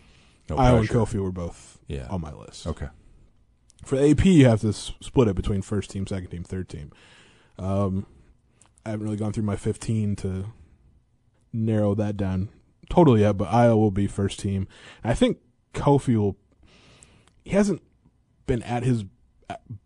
No 0.49 0.57
Ayo 0.57 0.79
and. 0.79 0.89
Kofi 0.89 1.19
were 1.21 1.31
both 1.31 1.77
Yeah. 1.87 2.07
on 2.09 2.21
my 2.21 2.33
list. 2.33 2.65
Okay. 2.67 2.87
For 3.85 3.97
AP, 3.97 4.25
you 4.25 4.45
have 4.47 4.61
to 4.61 4.69
s- 4.69 4.91
split 5.01 5.27
it 5.27 5.35
between 5.35 5.61
first 5.61 5.89
team, 5.91 6.05
second 6.07 6.29
team, 6.29 6.43
third 6.43 6.69
team. 6.69 6.91
Um, 7.57 8.05
I 8.85 8.89
haven't 8.91 9.05
really 9.05 9.17
gone 9.17 9.33
through 9.33 9.43
my 9.43 9.55
15 9.55 10.15
to 10.17 10.45
narrow 11.53 11.93
that 11.95 12.17
down 12.17 12.49
totally 12.89 13.21
yet, 13.21 13.37
but 13.37 13.49
Ayo 13.49 13.75
will 13.77 13.91
be 13.91 14.07
first 14.07 14.39
team. 14.39 14.67
I 15.03 15.13
think 15.13 15.37
Kofi 15.73 16.15
will. 16.15 16.37
He 17.43 17.51
hasn't 17.51 17.81
been 18.45 18.61
at 18.63 18.83
his 18.83 19.05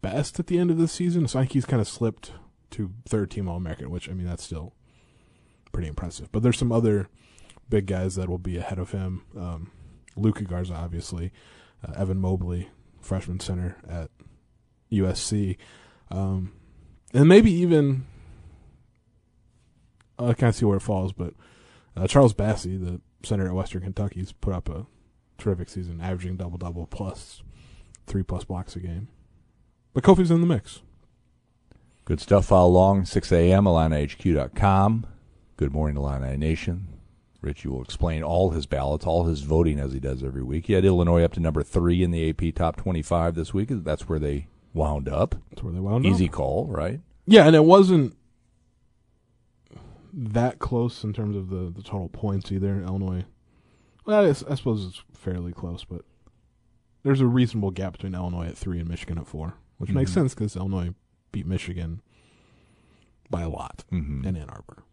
best 0.02 0.40
at 0.40 0.48
the 0.48 0.58
end 0.60 0.72
of 0.72 0.78
this 0.78 0.92
season, 0.92 1.28
so 1.28 1.40
I 1.40 1.44
think 1.44 1.54
he's 1.54 1.66
kind 1.66 1.82
of 1.82 1.88
slipped 1.88 2.34
to 2.72 2.92
third 3.08 3.32
team 3.32 3.48
All 3.48 3.58
American, 3.58 3.90
which 3.90 4.10
I 4.10 4.14
mean 4.14 4.28
that's 4.28 4.44
still 4.44 4.74
pretty 5.72 5.88
impressive. 5.88 6.32
But 6.32 6.44
there's 6.44 6.58
some 6.58 6.72
other 6.72 7.10
big 7.70 7.86
guys 7.86 8.16
that 8.16 8.30
will 8.30 8.38
be 8.38 8.58
ahead 8.58 8.80
of 8.80 8.92
him. 8.92 9.24
Um, 9.38 9.72
Luka 10.16 10.44
Garza, 10.44 10.74
obviously, 10.74 11.32
uh, 11.86 11.94
Evan 11.98 12.20
Mobley, 12.20 12.70
freshman 13.02 13.40
center 13.40 13.78
at 13.90 14.10
USC, 14.92 15.58
um, 16.10 16.54
and 17.14 17.28
maybe 17.28 17.52
even 17.52 18.06
I 20.18 20.34
can't 20.34 20.56
see 20.56 20.66
where 20.66 20.78
it 20.78 20.82
falls, 20.82 21.12
but 21.12 21.34
uh, 21.96 22.08
Charles 22.08 22.34
Bassey, 22.34 22.80
the 22.80 23.02
center 23.24 23.48
at 23.48 23.54
Western 23.54 23.82
Kentucky, 23.82 24.16
Kentucky's 24.16 24.32
put 24.34 24.54
up 24.54 24.70
a 24.70 24.86
terrific 25.38 25.70
season, 25.70 26.00
averaging 26.02 26.38
double 26.38 26.58
double 26.58 26.86
plus 26.86 27.44
three 28.08 28.24
plus 28.24 28.44
blocks 28.44 28.76
a 28.76 28.80
game. 28.80 29.10
But 29.94 30.04
Kofi's 30.04 30.32
in 30.32 30.42
the 30.42 30.48
mix. 30.48 30.82
Good 32.06 32.22
stuff. 32.22 32.46
Follow 32.46 32.70
along, 32.70 33.06
6 33.06 33.32
a.m., 33.32 33.64
IlliniHQ.com. 33.66 35.08
Good 35.58 35.74
morning, 35.74 35.98
Illini 35.98 36.38
Nation. 36.38 36.88
Richey 37.42 37.68
will 37.68 37.82
explain 37.84 38.24
all 38.24 38.52
his 38.52 38.66
ballots, 38.66 39.06
all 39.06 39.26
his 39.26 39.42
voting 39.42 39.80
as 39.80 39.94
he 39.94 40.00
does 40.00 40.24
every 40.24 40.44
week. 40.44 40.68
He 40.68 40.74
had 40.74 40.86
Illinois 40.86 41.24
up 41.24 41.34
to 41.34 41.40
number 41.40 41.64
three 41.64 42.04
in 42.04 42.12
the 42.12 42.30
AP 42.30 42.54
Top 42.56 42.76
25 42.78 43.36
this 43.36 43.54
week. 43.54 43.70
That's 43.72 44.08
where 44.10 44.20
they 44.20 44.48
wound 44.74 45.08
up. 45.10 45.36
That's 45.50 45.64
where 45.64 45.74
they 45.74 45.80
wound 45.80 46.06
Easy 46.06 46.12
up. 46.12 46.16
Easy 46.22 46.28
call, 46.28 46.68
right? 46.68 47.00
Yeah, 47.26 47.46
and 47.48 47.56
it 47.56 47.66
wasn't 47.66 48.16
that 50.14 50.60
close 50.60 51.04
in 51.04 51.14
terms 51.14 51.36
of 51.36 51.50
the, 51.50 51.72
the 51.76 51.82
total 51.84 52.10
points 52.10 52.52
either. 52.52 52.74
In 52.74 52.84
Illinois, 52.84 53.26
well, 54.06 54.28
I 54.28 54.32
suppose 54.34 54.86
it's 54.86 55.04
fairly 55.14 55.52
close, 55.54 55.84
but 55.86 56.02
there's 57.04 57.22
a 57.22 57.26
reasonable 57.28 57.72
gap 57.72 57.94
between 57.94 58.14
Illinois 58.16 58.48
at 58.48 58.58
three 58.58 58.80
and 58.80 58.88
Michigan 58.90 59.18
at 59.18 59.28
four, 59.28 59.56
which 59.78 59.92
makes 59.92 60.12
Mhm. 60.12 60.16
sense 60.16 60.36
because 60.36 60.56
Illinois 60.56 60.94
beat 61.36 61.46
Michigan 61.46 62.02
by 63.30 63.42
a 63.42 63.50
lot 63.50 63.84
Mm-hmm. 63.92 64.26
in 64.26 64.38
Ann 64.38 64.50
Arbor. 64.50 64.84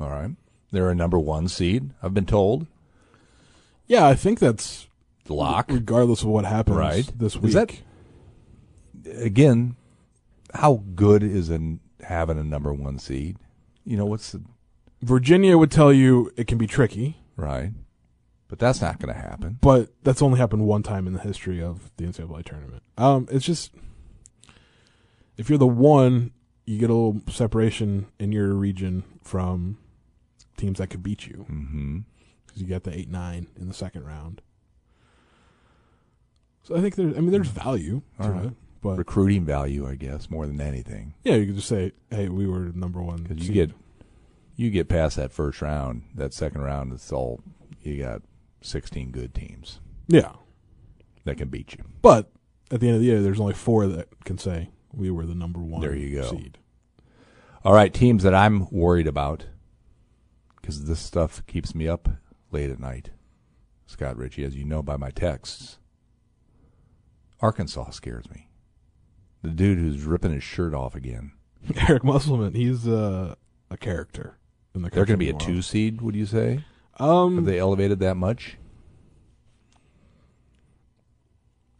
All 0.00 0.10
right. 0.10 0.30
They're 0.72 0.90
a 0.90 0.94
number 0.96 1.18
one 1.18 1.46
seed, 1.48 1.90
I've 2.02 2.12
been 2.14 2.26
told. 2.26 2.66
Yeah, 3.86 4.06
I 4.06 4.14
think 4.14 4.38
that's 4.40 4.88
lock. 5.28 5.66
regardless 5.70 6.22
of 6.22 6.28
what 6.28 6.44
happens 6.44 6.76
Right. 6.76 7.12
this 7.16 7.36
Is 7.36 7.40
week. 7.40 7.52
that- 7.52 9.22
Again, 9.24 9.76
how 10.54 10.82
good 10.94 11.22
is 11.22 11.50
an, 11.50 11.80
having 12.02 12.38
a 12.38 12.44
number 12.44 12.72
one 12.72 12.98
seed? 12.98 13.36
You 13.84 13.96
know, 13.96 14.06
what's 14.06 14.32
the. 14.32 14.42
Virginia 15.02 15.56
would 15.58 15.70
tell 15.70 15.92
you 15.92 16.30
it 16.36 16.46
can 16.46 16.58
be 16.58 16.66
tricky, 16.66 17.16
Right. 17.36 17.72
But 18.48 18.58
that's 18.58 18.80
not 18.82 18.98
going 19.00 19.12
to 19.14 19.18
happen. 19.20 19.58
but 19.62 19.90
that's 20.02 20.20
only 20.22 20.38
happened 20.38 20.66
one 20.66 20.82
time 20.82 21.06
in 21.06 21.14
the 21.14 21.20
history 21.20 21.62
of 21.62 21.90
the 21.96 22.04
NCAA 22.04 22.44
tournament. 22.44 22.82
Um, 22.98 23.26
it's 23.30 23.46
just 23.46 23.72
if 25.36 25.48
you're 25.48 25.58
the 25.58 25.66
one, 25.66 26.30
you 26.66 26.78
get 26.78 26.90
a 26.90 26.94
little 26.94 27.20
separation 27.30 28.06
in 28.18 28.32
your 28.32 28.54
region 28.54 29.02
from 29.22 29.78
teams 30.56 30.78
that 30.78 30.88
could 30.88 31.02
beat 31.02 31.26
you 31.26 31.46
Mm-hmm. 31.50 31.98
because 32.46 32.60
you 32.62 32.68
get 32.68 32.84
the 32.84 32.96
eight 32.96 33.10
nine 33.10 33.46
in 33.58 33.68
the 33.68 33.74
second 33.74 34.04
round. 34.06 34.42
So 36.64 36.76
I 36.76 36.80
think 36.80 36.94
there's, 36.94 37.16
I 37.16 37.20
mean, 37.20 37.32
there's 37.32 37.48
value 37.48 38.02
to 38.20 38.24
All 38.24 38.30
right. 38.30 38.44
it, 38.46 38.52
but 38.82 38.98
Recruiting 38.98 39.44
value, 39.44 39.86
I 39.88 39.96
guess, 39.96 40.30
more 40.30 40.46
than 40.46 40.60
anything. 40.60 41.14
yeah, 41.24 41.34
you 41.34 41.46
could 41.46 41.56
just 41.56 41.68
say, 41.68 41.92
hey, 42.10 42.28
we 42.28 42.46
were 42.46 42.70
number 42.74 43.02
one. 43.02 43.22
Because 43.24 43.48
you 43.48 43.54
get 43.54 43.72
You 44.56 44.70
get 44.70 44.88
past 44.88 45.16
that 45.16 45.32
first 45.32 45.60
round, 45.60 46.02
that 46.14 46.32
second 46.34 46.60
round, 46.62 46.92
it's 46.92 47.10
all 47.12 47.40
you 47.82 48.00
got. 48.02 48.22
Sixteen 48.64 49.10
good 49.10 49.34
teams 49.34 49.80
Yeah, 50.06 50.34
that 51.24 51.36
can 51.36 51.48
beat 51.48 51.72
you. 51.74 51.82
but 52.00 52.30
at 52.70 52.78
the 52.78 52.86
end 52.86 52.94
of 52.94 53.00
the 53.02 53.08
year, 53.08 53.20
there's 53.20 53.40
only 53.40 53.54
four 53.54 53.88
that 53.88 54.06
can 54.24 54.38
say 54.38 54.70
we 54.92 55.10
were 55.10 55.26
the 55.26 55.34
number 55.34 55.60
one. 55.60 55.80
There 55.80 55.94
you 55.94 56.20
go. 56.20 56.30
Seed. 56.30 56.58
All 57.64 57.72
right, 57.72 57.92
teams 57.94 58.22
that 58.24 58.34
I'm 58.34 58.68
worried 58.70 59.06
about 59.06 59.46
because 60.60 60.84
this 60.86 61.00
stuff 61.00 61.44
keeps 61.46 61.74
me 61.74 61.86
up 61.88 62.08
late 62.50 62.70
at 62.70 62.80
night. 62.80 63.10
Scott 63.86 64.16
Richey, 64.16 64.44
as 64.44 64.56
you 64.56 64.64
know 64.64 64.82
by 64.82 64.96
my 64.96 65.10
texts, 65.10 65.78
Arkansas 67.40 67.90
scares 67.90 68.28
me. 68.30 68.48
The 69.42 69.50
dude 69.50 69.78
who's 69.78 70.02
ripping 70.04 70.32
his 70.32 70.42
shirt 70.42 70.72
off 70.74 70.94
again. 70.94 71.32
Eric 71.88 72.04
Musselman, 72.04 72.54
he's 72.54 72.86
uh, 72.88 73.34
a 73.70 73.76
character. 73.76 74.38
In 74.74 74.82
the 74.82 74.88
They're 74.90 75.04
going 75.04 75.18
to 75.18 75.24
be 75.24 75.28
a 75.30 75.34
two 75.34 75.60
seed, 75.62 76.00
would 76.00 76.14
you 76.16 76.26
say? 76.26 76.46
world. 76.46 77.32
Have 77.32 77.38
Um, 77.38 77.44
they 77.44 77.58
elevated 77.58 77.98
that 78.00 78.16
much? 78.16 78.56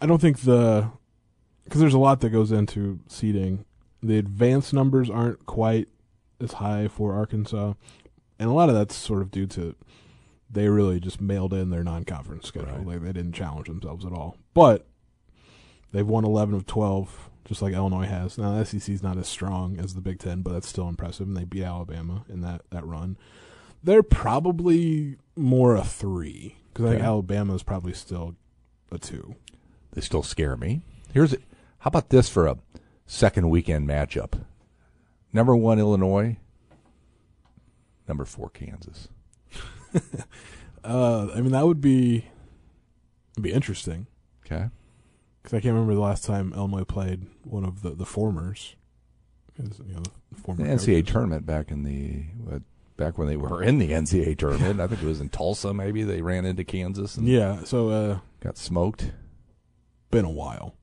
I 0.01 0.07
don't 0.07 0.21
think 0.21 0.41
the 0.41 0.91
because 1.65 1.81
there's 1.81 1.95
a 1.95 1.99
lot 1.99 2.21
that 2.21 2.31
goes 2.31 2.53
into 2.53 3.01
seeding. 3.07 3.65
The 4.03 4.19
advanced 4.19 4.73
numbers 4.73 5.09
aren't 5.09 5.47
quite 5.47 5.89
as 6.41 6.55
high 6.55 6.89
for 6.89 7.15
Arkansas, 7.15 7.75
and 8.39 8.49
a 8.49 8.53
lot 8.53 8.69
of 8.69 8.75
that's 8.75 8.97
sort 8.97 9.23
of 9.23 9.31
due 9.31 9.47
to 9.49 9.75
they 10.53 10.69
really 10.69 11.01
just 11.01 11.21
mailed 11.21 11.55
in 11.55 11.71
their 11.71 11.83
non-conference 11.83 12.47
schedule. 12.47 12.77
Right. 12.77 12.87
Like 12.87 13.03
they 13.03 13.13
didn't 13.13 13.33
challenge 13.33 13.69
themselves 13.69 14.05
at 14.05 14.13
all. 14.13 14.37
But 14.53 14.87
they've 15.93 16.07
won 16.07 16.25
11 16.25 16.55
of 16.55 16.67
12, 16.67 17.31
just 17.47 17.63
like 17.63 17.73
Illinois 17.73 18.07
has. 18.07 18.37
Now 18.37 18.59
the 18.59 18.65
SEC's 18.65 19.03
not 19.03 19.17
as 19.17 19.29
strong 19.29 19.79
as 19.79 19.95
the 19.95 20.03
Big 20.03 20.19
Ten, 20.19 20.43
but 20.43 20.53
that's 20.53 20.69
still 20.69 20.89
impressive. 20.89 21.27
And 21.27 21.37
they 21.37 21.45
beat 21.45 21.65
Alabama 21.65 22.25
in 22.29 22.43
that 22.43 22.63
that 22.71 22.87
run. 22.87 23.17
They're 23.83 24.03
probably 24.03 25.17
more 25.35 25.75
a 25.75 25.85
three 25.85 26.57
because 26.73 26.87
I 26.87 26.91
think 26.91 27.03
Alabama 27.03 27.55
is 27.55 27.63
probably 27.63 27.95
still 27.95 28.37
a 28.93 28.99
two. 28.99 29.35
They 29.93 30.01
still 30.01 30.23
scare 30.23 30.57
me. 30.57 30.83
Here's 31.13 31.35
how 31.83 31.89
about 31.89 32.09
this 32.09 32.29
for 32.29 32.47
a 32.47 32.59
second 33.07 33.51
weekend 33.51 33.89
matchup? 33.89 34.45
Number 35.33 35.55
one 35.57 35.79
Illinois, 35.79 36.37
number 38.09 38.25
four 38.25 38.51
Kansas. 38.51 39.09
Uh, 40.85 41.29
I 41.33 41.41
mean, 41.41 41.53
that 41.53 41.65
would 41.65 41.81
be 41.81 42.27
would 43.37 43.45
be 43.45 43.53
interesting 43.53 44.09
Okay, 44.45 44.69
because 45.41 45.57
I 45.57 45.61
can't 45.61 45.75
remember 45.75 45.95
the 45.95 46.01
last 46.01 46.25
time 46.25 46.53
Illinois 46.55 46.83
played 46.83 47.27
one 47.45 47.65
of 47.65 47.83
the 47.83 47.91
the 47.91 48.05
formers. 48.05 48.75
You 49.57 49.65
know, 49.95 50.01
the 50.01 50.11
the 50.33 50.41
former 50.41 50.65
NCAA 50.67 51.03
coaches. 51.03 51.13
tournament 51.13 51.47
back 51.47 51.71
in 51.71 51.85
the 51.85 52.25
uh, 52.53 52.59
back 52.97 53.17
when 53.17 53.29
they 53.29 53.37
were 53.37 53.63
in 53.63 53.79
the 53.79 53.91
NCAA 53.93 54.37
tournament. 54.37 54.81
I 54.81 54.89
think 54.89 55.03
it 55.05 55.07
was 55.07 55.21
in 55.21 55.29
Tulsa. 55.29 55.73
Maybe 55.73 56.03
they 56.03 56.21
ran 56.21 56.45
into 56.45 56.65
Kansas 56.65 57.17
and 57.17 57.29
Yeah, 57.29 57.63
so 57.63 57.91
uh, 57.91 58.19
got 58.41 58.59
smoked. 58.59 59.13
been 60.11 60.25
a 60.25 60.31
while. 60.31 60.75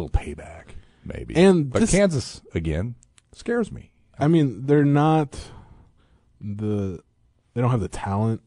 Little 0.00 0.10
payback, 0.20 0.74
maybe. 1.04 1.34
And 1.36 1.70
but 1.70 1.80
this- 1.80 1.90
Kansas 1.90 2.40
again 2.54 2.94
scares 3.32 3.70
me. 3.72 3.90
I 4.18 4.28
mean, 4.28 4.66
they're 4.66 4.84
not 4.84 5.50
the 6.40 7.02
they 7.54 7.60
don't 7.60 7.70
have 7.70 7.80
the 7.80 7.88
talent 7.88 8.42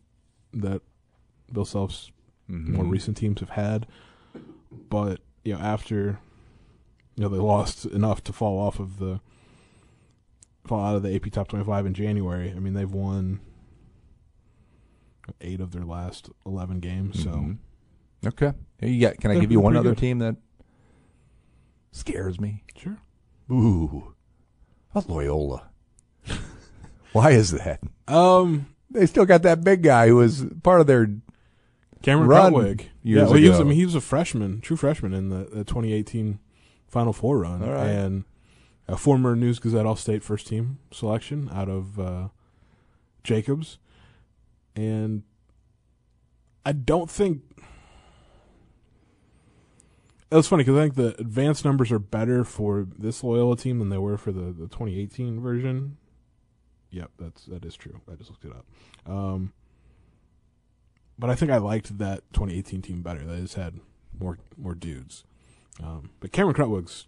that 0.54 0.82
Bill 1.52 1.66
Self's 1.66 2.12
Mhm. 2.50 2.70
more 2.70 2.86
recent 2.86 3.18
teams 3.18 3.40
have 3.40 3.50
had. 3.52 3.88
But 4.90 5.22
you 5.44 5.54
know, 5.54 5.60
after 5.60 6.20
you 7.16 7.22
know 7.24 7.30
they 7.30 7.38
lost 7.38 7.86
enough 7.86 8.24
to 8.26 8.34
fall 8.34 8.60
off 8.60 8.80
of 8.80 8.98
the 9.00 9.20
fall 10.66 10.84
out 10.84 10.96
of 10.96 11.04
the 11.04 11.14
AP 11.16 11.30
top 11.32 11.48
twenty 11.48 11.66
five 11.66 11.86
in 11.86 11.94
January. 11.94 12.52
I 12.52 12.60
mean, 12.60 12.74
they've 12.74 12.92
won 12.92 13.40
eight 15.42 15.60
of 15.62 15.72
their 15.72 15.86
last 15.86 16.30
eleven 16.46 16.80
games. 16.80 17.22
So 17.24 17.32
Mhm. 17.32 17.58
okay, 18.28 18.54
you 18.82 19.00
got. 19.02 19.18
Can 19.18 19.32
I 19.32 19.36
They're 19.36 19.42
give 19.42 19.52
you 19.52 19.60
one 19.60 19.76
other 19.76 19.92
good. 19.92 19.98
team 20.00 20.20
that 20.20 20.36
scares 21.94 22.42
me? 22.42 22.64
sure. 22.76 22.98
Ooh, 23.50 24.14
a 24.94 25.04
Loyola. 25.08 25.70
Why 27.14 27.32
is 27.32 27.52
that? 27.52 27.80
Um, 28.08 28.68
They 28.92 29.06
still 29.06 29.26
got 29.26 29.44
that 29.44 29.64
big 29.64 29.84
guy 29.84 30.08
who 30.08 30.18
was 30.18 30.46
part 30.64 30.82
of 30.82 30.88
their. 30.88 31.08
Cameron 32.02 32.28
Run 32.28 32.80
yeah, 33.02 33.24
well, 33.24 33.34
he 33.34 33.48
was. 33.48 33.60
I 33.62 33.64
mean, 33.64 33.76
he 33.76 33.86
was 33.86 33.96
a 33.96 34.02
freshman, 34.02 34.60
true 34.60 34.76
freshman 34.76 35.14
in 35.14 35.30
the, 35.30 35.46
the 35.46 35.64
2018 35.64 36.40
Final 36.88 37.14
Four 37.14 37.40
run, 37.40 37.64
All 37.64 37.72
right. 37.72 37.88
and 37.88 38.26
a 38.88 38.98
former 38.98 39.36
News 39.38 39.60
Gazette 39.60 39.86
All 39.86 39.96
State 39.96 40.22
first 40.22 40.48
team 40.48 40.80
selection 40.92 41.50
out 41.54 41.70
of 41.70 41.98
uh, 42.00 42.28
Jacobs, 43.24 43.78
and 44.76 45.24
I 46.66 46.74
don't 46.74 47.10
think 47.10 47.42
was 50.36 50.48
funny 50.48 50.64
because 50.64 50.78
I 50.78 50.84
think 50.84 50.96
the 50.96 51.20
advanced 51.20 51.66
numbers 51.66 51.92
are 51.92 52.00
better 52.00 52.44
for 52.44 52.88
this 52.98 53.24
Loyola 53.24 53.58
team 53.58 53.80
than 53.80 53.90
they 53.90 53.98
were 53.98 54.18
for 54.18 54.32
the, 54.32 54.52
the 54.52 54.68
2018 54.68 55.40
version. 55.40 55.98
Yep, 56.92 57.12
that's 57.20 57.46
that 57.46 57.66
is 57.66 57.76
true. 57.76 58.02
I 58.12 58.16
just 58.16 58.30
looked 58.30 58.46
it 58.46 58.52
up. 58.52 58.66
Um, 59.12 59.54
but 61.18 61.30
I 61.30 61.36
think 61.36 61.52
I 61.52 61.58
liked 61.58 61.98
that 61.98 62.22
2018 62.34 62.82
team 62.82 63.02
better. 63.02 63.26
They 63.26 63.42
just 63.42 63.56
had 63.56 63.80
more 64.20 64.38
more 64.58 64.76
dudes. 64.76 65.24
Um, 65.82 66.12
but 66.20 66.32
Cameron 66.32 66.56
Krutwig's 66.56 67.08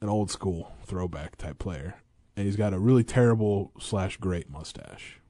an 0.00 0.08
old 0.08 0.30
school 0.30 0.72
throwback 0.84 1.36
type 1.36 1.58
player, 1.58 1.96
and 2.36 2.46
he's 2.46 2.56
got 2.56 2.72
a 2.72 2.78
really 2.78 3.04
terrible 3.04 3.72
slash 3.80 4.16
great 4.18 4.48
mustache. 4.50 5.20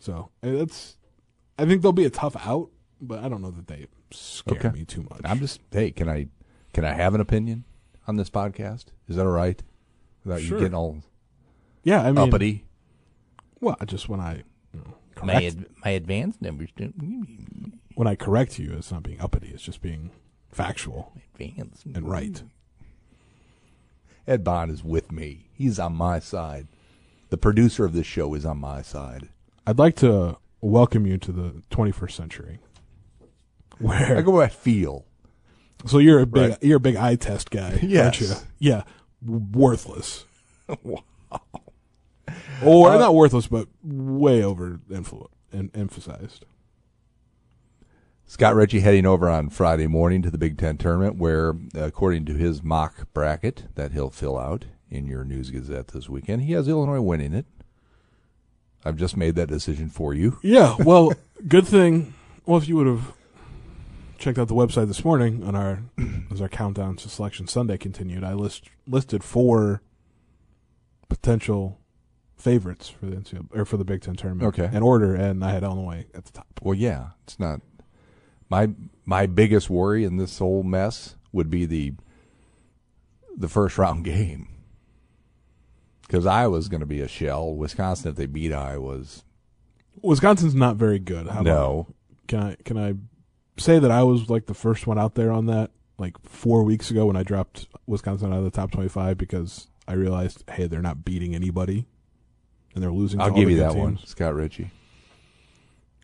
So 0.00 0.30
that's, 0.40 0.96
I 1.58 1.66
think 1.66 1.82
they'll 1.82 1.92
be 1.92 2.04
a 2.04 2.10
tough 2.10 2.36
out, 2.46 2.70
but 3.00 3.20
I 3.22 3.28
don't 3.28 3.42
know 3.42 3.50
that 3.50 3.66
they 3.66 3.86
scare 4.10 4.58
Okay. 4.58 4.70
me 4.70 4.84
too 4.84 5.02
much. 5.02 5.20
I'm 5.24 5.38
just. 5.38 5.60
Hey, 5.70 5.90
can 5.90 6.08
I? 6.08 6.28
Can 6.72 6.84
I 6.84 6.92
have 6.92 7.14
an 7.14 7.20
opinion 7.20 7.64
on 8.06 8.16
this 8.16 8.30
podcast? 8.30 8.86
Is 9.08 9.16
that 9.16 9.26
all 9.26 9.32
right? 9.32 9.62
Without 10.24 10.40
Sure. 10.40 10.58
you 10.58 10.64
getting 10.64 10.74
all 10.74 11.02
yeah, 11.84 12.02
I 12.02 12.12
mean, 12.12 12.18
uppity. 12.18 12.64
well, 13.60 13.76
just 13.86 14.08
when 14.08 14.20
I 14.20 14.42
you 14.74 14.80
know, 14.80 14.94
My 15.22 15.34
correct, 15.34 15.46
ad, 15.46 15.66
my 15.84 15.90
advanced 15.92 16.42
numbers 16.42 16.68
don't 16.76 17.72
when 17.94 18.06
I 18.06 18.14
correct 18.14 18.58
you, 18.58 18.74
it's 18.74 18.90
not 18.92 19.02
being 19.02 19.20
uppity; 19.20 19.48
it's 19.48 19.62
just 19.62 19.80
being 19.80 20.10
factual 20.50 21.12
advanced 21.34 21.86
and 21.86 22.08
right. 22.08 22.42
Ed 24.26 24.44
Bond 24.44 24.70
is 24.70 24.84
with 24.84 25.10
me. 25.10 25.48
He's 25.54 25.78
on 25.78 25.94
my 25.94 26.18
side. 26.18 26.68
The 27.30 27.38
producer 27.38 27.84
of 27.84 27.92
this 27.94 28.06
show 28.06 28.34
is 28.34 28.44
on 28.44 28.58
my 28.58 28.82
side. 28.82 29.30
I'd 29.66 29.78
like 29.78 29.96
to 29.96 30.36
welcome 30.60 31.06
you 31.06 31.16
to 31.18 31.32
the 31.32 31.62
21st 31.70 32.12
century. 32.12 32.58
I 33.80 33.84
Where 33.84 34.22
go 34.22 34.32
by 34.32 34.48
feel. 34.48 35.04
so 35.86 35.98
you're 35.98 36.20
a 36.20 36.26
big 36.26 36.50
Right. 36.50 36.62
you're 36.62 36.76
a 36.78 36.80
big 36.80 36.96
eye 36.96 37.14
test 37.16 37.50
guy, 37.50 37.78
Yes. 37.82 38.04
aren't 38.04 38.20
you? 38.20 38.36
Yeah, 38.58 38.82
worthless. 39.24 40.24
Or 42.62 42.90
Uh, 42.90 42.98
not 42.98 43.14
worthless, 43.14 43.46
but 43.46 43.68
way 43.82 44.42
over 44.42 44.80
influ- 44.90 45.28
and 45.52 45.70
emphasized. 45.74 46.44
Scott 48.26 48.54
Richey 48.56 48.80
heading 48.80 49.06
over 49.06 49.28
on 49.30 49.48
Friday 49.48 49.86
morning 49.86 50.20
to 50.22 50.30
the 50.30 50.36
Big 50.38 50.58
Ten 50.58 50.76
tournament, 50.76 51.16
where, 51.16 51.54
according 51.74 52.24
to 52.26 52.34
his 52.34 52.62
mock 52.62 53.06
bracket 53.14 53.64
that 53.76 53.92
he'll 53.92 54.10
fill 54.10 54.36
out 54.36 54.66
in 54.90 55.06
your 55.06 55.24
News 55.24 55.50
Gazette 55.50 55.88
this 55.88 56.08
weekend, 56.08 56.42
he 56.42 56.52
has 56.52 56.68
Illinois 56.68 57.00
winning 57.00 57.32
it. 57.32 57.46
I've 58.84 58.96
just 58.96 59.16
made 59.16 59.34
that 59.36 59.48
decision 59.48 59.88
for 59.88 60.12
you. 60.12 60.38
Yeah, 60.42 60.74
well, 60.80 61.12
good 61.46 61.66
thing. 61.66 62.12
Well, 62.44 62.58
if 62.58 62.68
you 62.68 62.76
would 62.76 62.86
have 62.86 63.12
checked 64.18 64.38
out 64.38 64.48
the 64.48 64.54
website 64.54 64.88
this 64.88 65.04
morning 65.04 65.44
on 65.44 65.54
our 65.54 65.82
as 66.30 66.40
our 66.42 66.48
countdown 66.48 66.96
to 66.96 67.08
Selection 67.08 67.46
Sunday 67.46 67.78
continued, 67.78 68.24
I 68.24 68.34
list 68.34 68.64
listed 68.86 69.22
four 69.24 69.80
potential 71.08 71.78
favorites 72.36 72.88
for 72.88 73.06
the 73.06 73.16
NCAA, 73.16 73.46
or 73.52 73.64
for 73.64 73.76
the 73.76 73.84
Big 73.84 74.02
Ten 74.02 74.14
tournament. 74.16 74.58
Okay. 74.58 74.74
in 74.76 74.82
order, 74.82 75.14
and 75.14 75.44
I 75.44 75.50
had 75.52 75.62
Illinois 75.62 76.06
at 76.14 76.24
the 76.24 76.32
top. 76.32 76.46
Well, 76.62 76.74
yeah, 76.74 77.10
it's 77.24 77.38
not 77.38 77.60
my 78.50 78.70
my 79.04 79.26
biggest 79.26 79.70
worry 79.70 80.04
in 80.04 80.16
this 80.16 80.38
whole 80.38 80.62
mess 80.62 81.16
would 81.32 81.50
be 81.50 81.64
the 81.64 81.94
the 83.36 83.48
first 83.48 83.78
round 83.78 84.04
game 84.04 84.48
because 86.02 86.26
Iowa's 86.26 86.68
going 86.68 86.80
to 86.80 86.86
be 86.86 87.00
a 87.00 87.08
shell. 87.08 87.54
Wisconsin, 87.54 88.10
if 88.10 88.16
they 88.16 88.26
beat 88.26 88.52
Iowa, 88.52 88.80
was 88.80 89.22
Wisconsin's 90.02 90.54
not 90.54 90.76
very 90.76 90.98
good. 90.98 91.26
How 91.28 91.40
about- 91.40 91.44
no. 91.44 91.86
can 92.26 92.40
I 92.40 92.56
can 92.64 92.76
I 92.76 92.94
say 93.58 93.78
that 93.78 93.90
I 93.90 94.02
was 94.02 94.30
like 94.30 94.46
the 94.46 94.54
first 94.54 94.86
one 94.86 94.98
out 94.98 95.14
there 95.14 95.30
on 95.30 95.46
that 95.46 95.70
like 95.98 96.16
four 96.22 96.62
weeks 96.62 96.90
ago 96.90 97.06
when 97.06 97.16
I 97.16 97.22
dropped 97.22 97.66
Wisconsin 97.86 98.32
out 98.32 98.38
of 98.38 98.44
the 98.44 98.50
top 98.50 98.70
twenty 98.70 98.88
five 98.88 99.18
because 99.18 99.68
I 99.86 99.94
realized 99.94 100.44
hey 100.50 100.66
they're 100.66 100.82
not 100.82 101.04
beating 101.04 101.34
anybody 101.34 101.86
and 102.74 102.82
they're 102.82 102.92
losing. 102.92 103.20
I'll 103.20 103.30
give 103.30 103.50
you 103.50 103.58
that 103.58 103.74
one. 103.74 103.98
Scott 104.04 104.34
Richey. 104.34 104.70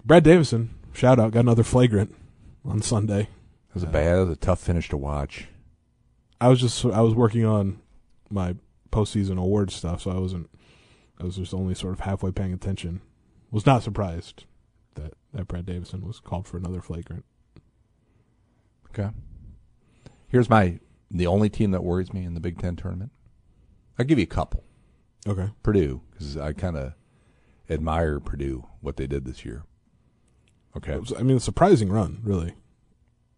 Brad 0.05 0.25
Davison, 0.25 0.71
shout 0.93 1.19
out, 1.19 1.33
got 1.33 1.41
another 1.41 1.63
flagrant 1.63 2.15
on 2.65 2.83
Sunday. 2.83 3.23
It 3.23 3.75
was 3.75 3.83
a 3.83 3.87
bad, 3.87 4.19
it 4.19 4.21
was 4.21 4.31
a 4.31 4.37
tough 4.37 4.61
finish 4.61 4.89
to 4.91 4.97
watch. 4.97 5.49
I 6.41 6.49
was 6.49 6.61
just 6.61 6.85
I 6.85 7.01
was 7.01 7.15
working 7.15 7.45
on 7.45 7.81
my 8.31 8.57
postseason 8.93 9.39
award 9.39 9.71
stuff, 9.71 10.03
so 10.03 10.11
I 10.11 10.19
wasn't. 10.19 10.51
I 11.19 11.25
was 11.25 11.37
just 11.37 11.55
only 11.55 11.75
sort 11.75 11.95
of 11.95 12.01
halfway 12.01 12.33
paying 12.33 12.53
attention. 12.53 13.01
Was 13.51 13.67
not 13.67 13.83
surprised 13.83 14.45
that 14.95 15.15
that 15.33 15.49
Brad 15.49 15.67
Davison 15.67 16.07
was 16.07 16.21
called 16.21 16.47
for 16.47 16.57
another 16.57 16.81
flagrant. 16.81 17.25
Okay. 18.97 19.11
Here's 20.29 20.49
my 20.49 20.79
the 21.11 21.27
only 21.27 21.49
team 21.49 21.71
that 21.73 21.85
worries 21.85 22.13
me 22.13 22.25
in 22.25 22.35
the 22.35 22.41
Big 22.41 22.59
Ten 22.59 22.77
tournament. 22.77 23.13
I'll 23.99 24.05
give 24.05 24.19
you 24.19 24.25
a 24.25 24.27
couple. 24.27 24.65
Okay. 25.27 25.51
Purdue, 25.63 26.03
because 26.11 26.37
I 26.37 26.53
kind 26.53 26.77
of 26.77 26.95
admire 27.71 28.21
Purdue 28.21 28.67
what 28.81 28.97
they 28.97 29.07
did 29.07 29.25
this 29.25 29.45
year. 29.45 29.65
Okay. 30.77 30.97
Was, 30.97 31.13
I 31.17 31.23
mean, 31.23 31.37
a 31.37 31.41
surprising 31.41 31.91
run, 31.91 32.21
really, 32.23 32.55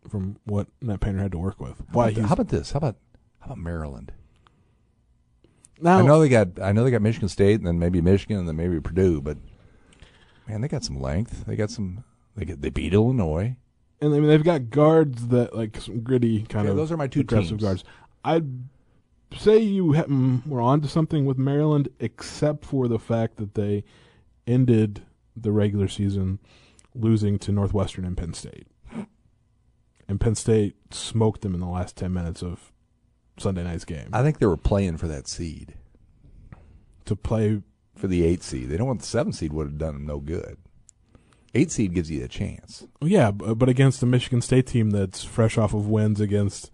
from 0.08 0.38
what 0.44 0.68
Matt 0.80 1.00
Painter 1.00 1.20
had 1.20 1.32
to 1.32 1.38
work 1.38 1.60
with. 1.60 1.78
How 1.78 1.84
Why 1.92 2.08
about, 2.10 2.24
how 2.24 2.32
about 2.34 2.48
this? 2.48 2.72
How 2.72 2.78
about 2.78 2.96
how 3.40 3.46
about 3.46 3.58
Maryland? 3.58 4.12
now? 5.80 5.98
I 5.98 6.02
know 6.02 6.20
they 6.20 6.28
got 6.28 6.60
I 6.60 6.72
know 6.72 6.84
they 6.84 6.90
got 6.90 7.02
Michigan 7.02 7.28
State 7.28 7.58
and 7.58 7.66
then 7.66 7.78
maybe 7.78 8.00
Michigan 8.00 8.38
and 8.38 8.48
then 8.48 8.56
maybe 8.56 8.80
Purdue, 8.80 9.20
but 9.20 9.36
man, 10.48 10.60
they 10.60 10.68
got 10.68 10.84
some 10.84 11.00
length. 11.00 11.44
They 11.46 11.56
got 11.56 11.70
some. 11.70 12.04
They 12.36 12.44
get 12.44 12.62
they 12.62 12.70
beat 12.70 12.94
Illinois. 12.94 13.56
And 14.00 14.14
I 14.14 14.18
mean 14.18 14.28
they've 14.28 14.42
got 14.44 14.70
guards 14.70 15.28
that 15.28 15.54
like 15.56 15.80
some 15.80 16.00
gritty 16.00 16.42
kind 16.42 16.66
Okay, 16.66 16.70
of 16.70 16.76
those 16.76 16.92
are 16.92 16.96
my 16.96 17.06
two 17.06 17.20
aggressive 17.20 17.50
teams. 17.50 17.62
guards. 17.62 17.84
I'd 18.24 18.46
say 19.36 19.58
you 19.58 19.92
ha- 19.94 20.04
mm, 20.04 20.46
were 20.46 20.60
onto 20.60 20.88
something 20.88 21.24
with 21.24 21.38
Maryland, 21.38 21.88
except 22.00 22.64
for 22.64 22.88
the 22.88 22.98
fact 22.98 23.36
that 23.36 23.54
they 23.54 23.84
ended 24.46 25.02
the 25.36 25.52
regular 25.52 25.88
season 25.88 26.38
losing 26.94 27.38
to 27.40 27.52
Northwestern 27.52 28.04
and 28.04 28.16
Penn 28.16 28.32
State, 28.32 28.66
and 30.08 30.20
Penn 30.20 30.34
State 30.34 30.76
smoked 30.94 31.42
them 31.42 31.54
in 31.54 31.60
the 31.60 31.66
last 31.66 31.96
ten 31.96 32.12
minutes 32.12 32.42
of 32.42 32.72
Sunday 33.38 33.64
night's 33.64 33.84
game 33.84 34.08
I 34.12 34.22
think 34.22 34.38
they 34.38 34.46
were 34.46 34.56
playing 34.56 34.96
for 34.96 35.08
that 35.08 35.28
seed, 35.28 35.74
to 37.04 37.14
play. 37.16 37.62
for 37.94 38.06
the 38.08 38.24
eight 38.24 38.42
seed. 38.42 38.68
They 38.68 38.76
don't 38.76 38.86
want 38.86 39.00
the 39.00 39.06
seven 39.06 39.32
seed 39.32 39.52
would 39.52 39.66
have 39.66 39.78
done 39.78 39.94
them 39.94 40.06
no 40.06 40.20
good. 40.20 40.56
Eight 41.56 41.70
seed 41.70 41.94
gives 41.94 42.10
you 42.10 42.22
a 42.22 42.28
chance. 42.28 42.86
Yeah, 43.00 43.30
but 43.30 43.68
against 43.68 44.00
the 44.00 44.06
Michigan 44.06 44.42
State 44.42 44.66
team 44.66 44.90
that's 44.90 45.24
fresh 45.24 45.56
off 45.56 45.72
of 45.72 45.88
wins 45.88 46.20
against 46.20 46.70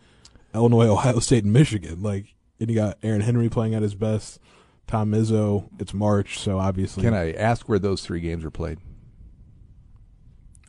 Illinois, 0.54 0.88
Ohio 0.90 1.20
State, 1.20 1.44
and 1.44 1.52
Michigan, 1.52 2.02
like, 2.02 2.34
and 2.58 2.68
you 2.68 2.74
got 2.74 2.98
Aaron 3.02 3.20
Henry 3.20 3.48
playing 3.48 3.74
at 3.74 3.82
his 3.82 3.94
best. 3.94 4.40
Tom 4.88 5.12
Izzo. 5.12 5.68
It's 5.78 5.94
March, 5.94 6.38
so 6.38 6.58
obviously, 6.58 7.04
Can 7.04 7.14
I 7.14 7.32
ask 7.32 7.68
where 7.68 7.78
those 7.78 8.02
three 8.02 8.20
games 8.20 8.44
were 8.44 8.50
played? 8.50 8.78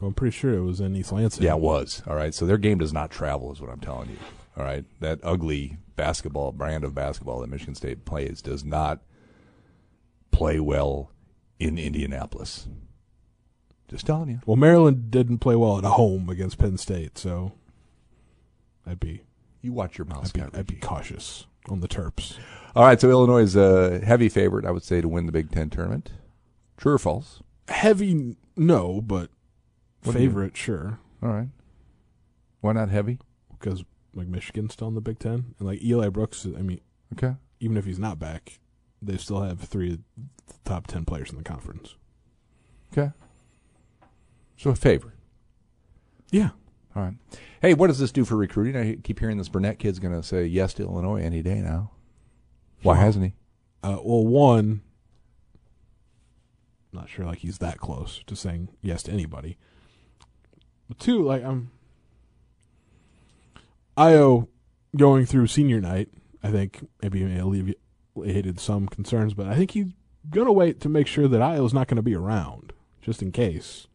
I'm 0.02 0.14
pretty 0.14 0.36
sure 0.36 0.54
it 0.54 0.62
was 0.62 0.80
in 0.80 0.96
East 0.96 1.12
Lansing. 1.12 1.44
Yeah, 1.44 1.56
it 1.56 1.62
was. 1.62 2.04
All 2.08 2.16
right. 2.16 2.34
So 2.34 2.46
their 2.46 2.58
game 2.58 2.78
does 2.78 2.94
not 2.94 3.10
travel, 3.10 3.52
is 3.52 3.62
what 3.62 3.70
I'm 3.70 3.80
telling 3.80 4.10
you. 4.10 4.18
All 4.58 4.64
right. 4.64 4.86
That 5.00 5.20
ugly 5.24 5.78
basketball 5.96 6.52
brand 6.52 6.84
of 6.84 6.94
basketball 6.94 7.40
that 7.40 7.50
Michigan 7.50 7.76
State 7.76 8.06
plays 8.06 8.42
does 8.42 8.64
not 8.64 9.02
play 10.32 10.60
well 10.60 11.12
in 11.60 11.78
Indianapolis. 11.78 12.68
Just 13.94 14.08
telling 14.08 14.28
you. 14.30 14.40
Well, 14.48 14.58
Maryland 14.58 15.12
didn't 15.12 15.38
play 15.38 15.56
well 15.56 15.78
at 15.78 15.84
home 15.84 16.28
against 16.30 16.58
Penn 16.58 16.78
State, 16.78 17.18
so 17.18 17.54
I'd 18.88 19.00
be 19.00 19.22
You 19.62 19.72
watch 19.72 19.98
your 20.00 20.06
mouth, 20.06 20.26
I'd 20.36 20.52
be, 20.52 20.58
I'd 20.60 20.68
be 20.68 20.76
cautious 20.78 21.46
on 21.70 21.80
the 21.80 21.88
Terps. 21.88 22.38
All 22.76 22.84
right. 22.86 23.00
So 23.00 23.10
Illinois 23.10 23.44
is 23.44 23.56
a 23.56 24.00
heavy 24.04 24.30
favorite, 24.30 24.66
I 24.66 24.72
would 24.72 24.84
say, 24.84 25.00
to 25.00 25.08
win 25.08 25.28
the 25.28 25.32
Big 25.32 25.52
Ten 25.52 25.70
tournament. 25.70 26.12
True 26.76 26.94
or 26.94 26.98
false? 26.98 27.42
Heavy, 27.68 28.36
no, 28.58 29.00
but 29.00 29.30
What 30.04 30.16
favorite, 30.16 30.58
sure, 30.58 31.00
All 31.22 31.30
right. 31.30 31.50
Why 32.62 32.74
not 32.74 32.90
heavy? 32.90 33.20
because 33.60 33.84
like 34.16 34.28
Michigan's 34.28 34.74
still 34.74 34.88
in 34.90 34.96
the 34.96 35.02
Big 35.02 35.20
Ten, 35.20 35.54
and 35.60 35.68
like 35.68 35.82
Eli 35.84 36.10
Brooks. 36.10 36.46
I 36.46 36.62
mean, 36.62 36.82
Okay. 37.14 37.36
even 37.60 37.78
if 37.78 37.86
he's 37.86 38.00
not 38.00 38.18
back, 38.20 38.60
they 39.02 39.18
still 39.18 39.42
have 39.42 39.60
three 39.62 39.94
of 39.94 40.00
the 40.48 40.54
top 40.66 40.88
ten 40.88 41.06
players 41.06 41.30
in 41.32 41.38
the 41.38 41.44
conference. 41.44 41.96
Okay. 42.92 43.12
So 44.58 44.70
a 44.70 44.76
favor. 44.76 45.14
Yeah, 46.32 46.50
All 46.96 47.04
right. 47.04 47.14
Hey, 47.62 47.74
what 47.74 47.88
does 47.88 48.00
this 48.00 48.12
do 48.12 48.26
for 48.26 48.36
recruiting? 48.36 48.76
I 48.76 48.96
keep 48.96 49.20
hearing 49.20 49.38
this 49.38 49.50
Burnett 49.50 49.80
kid's 49.80 50.00
going 50.00 50.14
to 50.14 50.24
say 50.24 50.46
yes 50.46 50.74
to 50.76 50.84
Illinois 50.84 51.22
any 51.22 51.42
day 51.42 51.62
now. 51.62 51.92
Why 52.82 52.94
Well, 52.94 53.04
hasn't 53.04 53.26
he? 53.26 53.34
Uh, 53.84 53.98
well, 54.04 54.26
one, 54.26 54.82
I'm 56.92 57.00
not 57.00 57.10
sure 57.10 57.26
like 57.26 57.40
he's 57.40 57.58
that 57.60 57.80
close 57.80 58.22
to 58.28 58.36
saying 58.36 58.70
yes 58.82 59.04
to 59.04 59.12
anybody. 59.12 59.58
But 60.88 61.00
two, 61.00 61.24
like 61.24 61.44
I'm, 61.44 61.72
Ayo 63.98 64.48
going 64.96 65.26
through 65.26 65.48
senior 65.48 65.82
night. 65.82 66.10
I 66.44 66.52
think 66.52 66.88
maybe 67.02 67.20
he 67.20 67.26
may 67.26 67.40
alleviated 67.40 68.60
some 68.60 68.88
concerns, 68.88 69.34
but 69.34 69.48
I 69.48 69.56
think 69.56 69.72
he's 69.72 69.88
gonna 70.30 70.52
wait 70.52 70.80
to 70.82 70.90
make 70.90 71.08
sure 71.08 71.28
that 71.28 71.42
Ayo's 71.42 71.74
not 71.74 71.88
going 71.88 71.98
to 71.98 72.02
be 72.02 72.16
around, 72.16 72.74
just 73.02 73.22
in 73.22 73.32
case, 73.32 73.88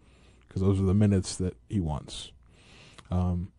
because 0.48 0.62
those 0.62 0.80
are 0.80 0.84
the 0.84 0.94
minutes 0.94 1.36
that 1.36 1.56
he 1.68 1.80
wants. 1.80 2.32
Um, 3.10 3.52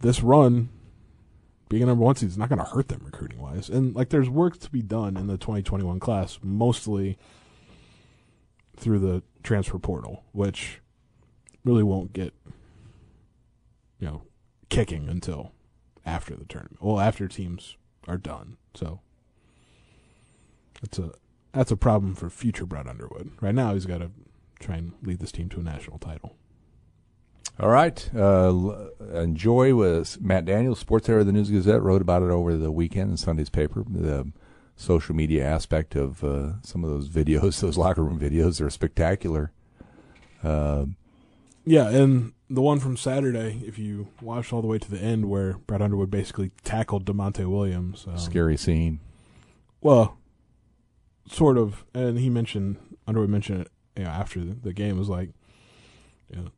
this 0.00 0.22
run 0.22 0.68
being 1.68 1.82
a 1.82 1.86
number 1.86 2.04
one 2.04 2.14
seed 2.14 2.28
is 2.28 2.38
not 2.38 2.48
going 2.48 2.58
to 2.58 2.64
hurt 2.64 2.88
them 2.88 3.02
recruiting 3.04 3.40
wise. 3.40 3.68
And 3.68 3.94
like, 3.94 4.08
there's 4.08 4.30
work 4.30 4.58
to 4.60 4.70
be 4.70 4.82
done 4.82 5.16
in 5.16 5.26
the 5.26 5.36
2021 5.36 6.00
class, 6.00 6.38
mostly 6.42 7.18
through 8.76 9.00
the 9.00 9.22
transfer 9.42 9.78
portal, 9.78 10.24
which 10.32 10.80
really 11.64 11.82
won't 11.82 12.12
get, 12.12 12.32
you 13.98 14.06
know, 14.06 14.22
kicking 14.70 15.08
until 15.08 15.52
after 16.06 16.34
the 16.34 16.44
tournament. 16.44 16.78
Well, 16.80 17.00
after 17.00 17.28
teams 17.28 17.76
are 18.06 18.16
done. 18.16 18.56
So 18.74 19.00
that's 20.80 20.98
a 20.98 21.12
that's 21.52 21.70
a 21.70 21.76
problem 21.76 22.14
for 22.14 22.30
future 22.30 22.66
Brad 22.66 22.86
Underwood. 22.86 23.32
Right 23.40 23.54
now, 23.54 23.74
he's 23.74 23.86
got 23.86 23.98
to 23.98 24.10
try 24.58 24.76
and 24.76 24.92
lead 25.02 25.20
this 25.20 25.32
team 25.32 25.48
to 25.50 25.60
a 25.60 25.62
national 25.62 25.98
title. 25.98 26.36
All 27.60 27.68
right. 27.70 28.08
Uh, 28.14 28.88
enjoy 29.14 29.74
with 29.74 30.20
Matt 30.20 30.44
Daniels, 30.44 30.78
sports 30.78 31.08
editor 31.08 31.20
of 31.20 31.26
the 31.26 31.32
News 31.32 31.50
Gazette, 31.50 31.82
wrote 31.82 32.02
about 32.02 32.22
it 32.22 32.30
over 32.30 32.56
the 32.56 32.70
weekend 32.70 33.10
in 33.10 33.16
Sunday's 33.16 33.50
paper. 33.50 33.84
The 33.88 34.30
social 34.76 35.14
media 35.14 35.44
aspect 35.44 35.96
of 35.96 36.22
uh, 36.22 36.60
some 36.62 36.84
of 36.84 36.90
those 36.90 37.08
videos, 37.08 37.60
those 37.60 37.76
locker 37.76 38.04
room 38.04 38.18
videos, 38.18 38.60
are 38.64 38.70
spectacular. 38.70 39.50
Uh, 40.44 40.86
Yeah, 41.64 41.88
and 41.90 42.32
the 42.48 42.62
one 42.62 42.78
from 42.78 42.96
Saturday, 42.96 43.60
if 43.66 43.76
you 43.76 44.08
watched 44.22 44.52
all 44.52 44.62
the 44.62 44.68
way 44.68 44.78
to 44.78 44.90
the 44.90 45.00
end, 45.00 45.28
where 45.28 45.54
Brad 45.66 45.82
Underwood 45.82 46.10
basically 46.10 46.52
tackled 46.62 47.04
Da'Monte 47.04 47.44
Williams. 47.50 48.06
Um, 48.08 48.18
scary 48.18 48.56
scene. 48.56 49.00
Well, 49.80 50.16
sort 51.28 51.58
of, 51.58 51.84
and 51.92 52.18
he 52.20 52.30
mentioned 52.30 52.76
Underwood 53.06 53.30
mentioned 53.30 53.62
it 53.62 53.70
you 53.98 54.04
know, 54.04 54.10
after 54.10 54.40
the, 54.40 54.72
game 54.72 54.96
was 54.96 55.08
like, 55.08 55.30
you 56.30 56.36
know, 56.36 56.48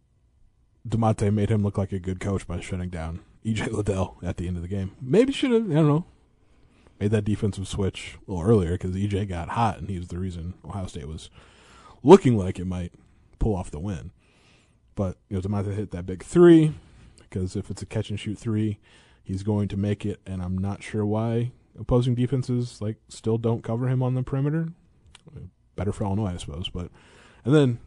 Da'Monte 0.87 1.33
made 1.33 1.49
him 1.49 1.63
look 1.63 1.79
like 1.79 1.91
a 1.91 1.99
good 1.99 2.21
coach 2.21 2.47
by 2.47 2.61
shutting 2.61 2.91
down 2.91 3.21
EJ 3.45 3.73
Liddell 3.73 4.19
at 4.23 4.37
the 4.37 4.47
end 4.47 4.57
of 4.57 4.63
the 4.63 4.69
game. 4.69 4.93
Maybe 5.01 5.33
should 5.33 5.51
have, 5.51 5.71
I 5.71 5.75
don't 5.75 5.89
know, 5.89 6.05
made 7.01 7.13
that 7.13 7.25
defensive 7.25 7.67
switch 7.67 8.19
a 8.29 8.31
little 8.31 8.47
earlier 8.47 8.73
because 8.73 8.95
EJ 8.95 9.29
got 9.29 9.51
hot 9.51 9.79
and 9.79 9.89
he 9.89 9.99
was 9.99 10.09
the 10.09 10.19
reason 10.19 10.53
Ohio 10.65 10.87
State 10.87 11.09
was 11.09 11.31
looking 12.03 12.37
like 12.37 12.59
it 12.59 12.67
might 12.67 12.93
pull 13.39 13.57
off 13.57 13.71
the 13.71 13.81
win. 13.81 14.11
But 14.95 15.17
you 15.31 15.37
know, 15.37 15.41
Da'Monte 15.41 15.75
hit 15.75 15.93
that 15.93 16.05
big 16.05 16.23
three 16.23 16.75
because 17.21 17.57
if 17.57 17.71
it's 17.71 17.81
a 17.81 17.87
catch 17.87 18.11
and 18.11 18.21
shoot 18.21 18.37
three, 18.37 18.79
he's 19.25 19.43
going 19.43 19.69
to 19.69 19.79
make 19.79 20.05
it, 20.05 20.21
and 20.27 20.43
I'm 20.43 20.59
not 20.59 20.83
sure 20.83 21.07
why 21.07 21.53
opposing 21.79 22.15
defenses 22.15 22.83
like 22.83 22.97
still 23.09 23.39
don't 23.39 23.65
cover 23.65 23.89
him 23.89 24.03
on 24.03 24.15
the 24.15 24.23
perimeter. 24.23 24.69
Better 25.75 25.93
for 25.93 26.05
Illinois, 26.05 26.35
I 26.35 26.37
suppose. 26.37 26.69
But 26.69 26.91
and 27.45 27.55
then 27.55 27.79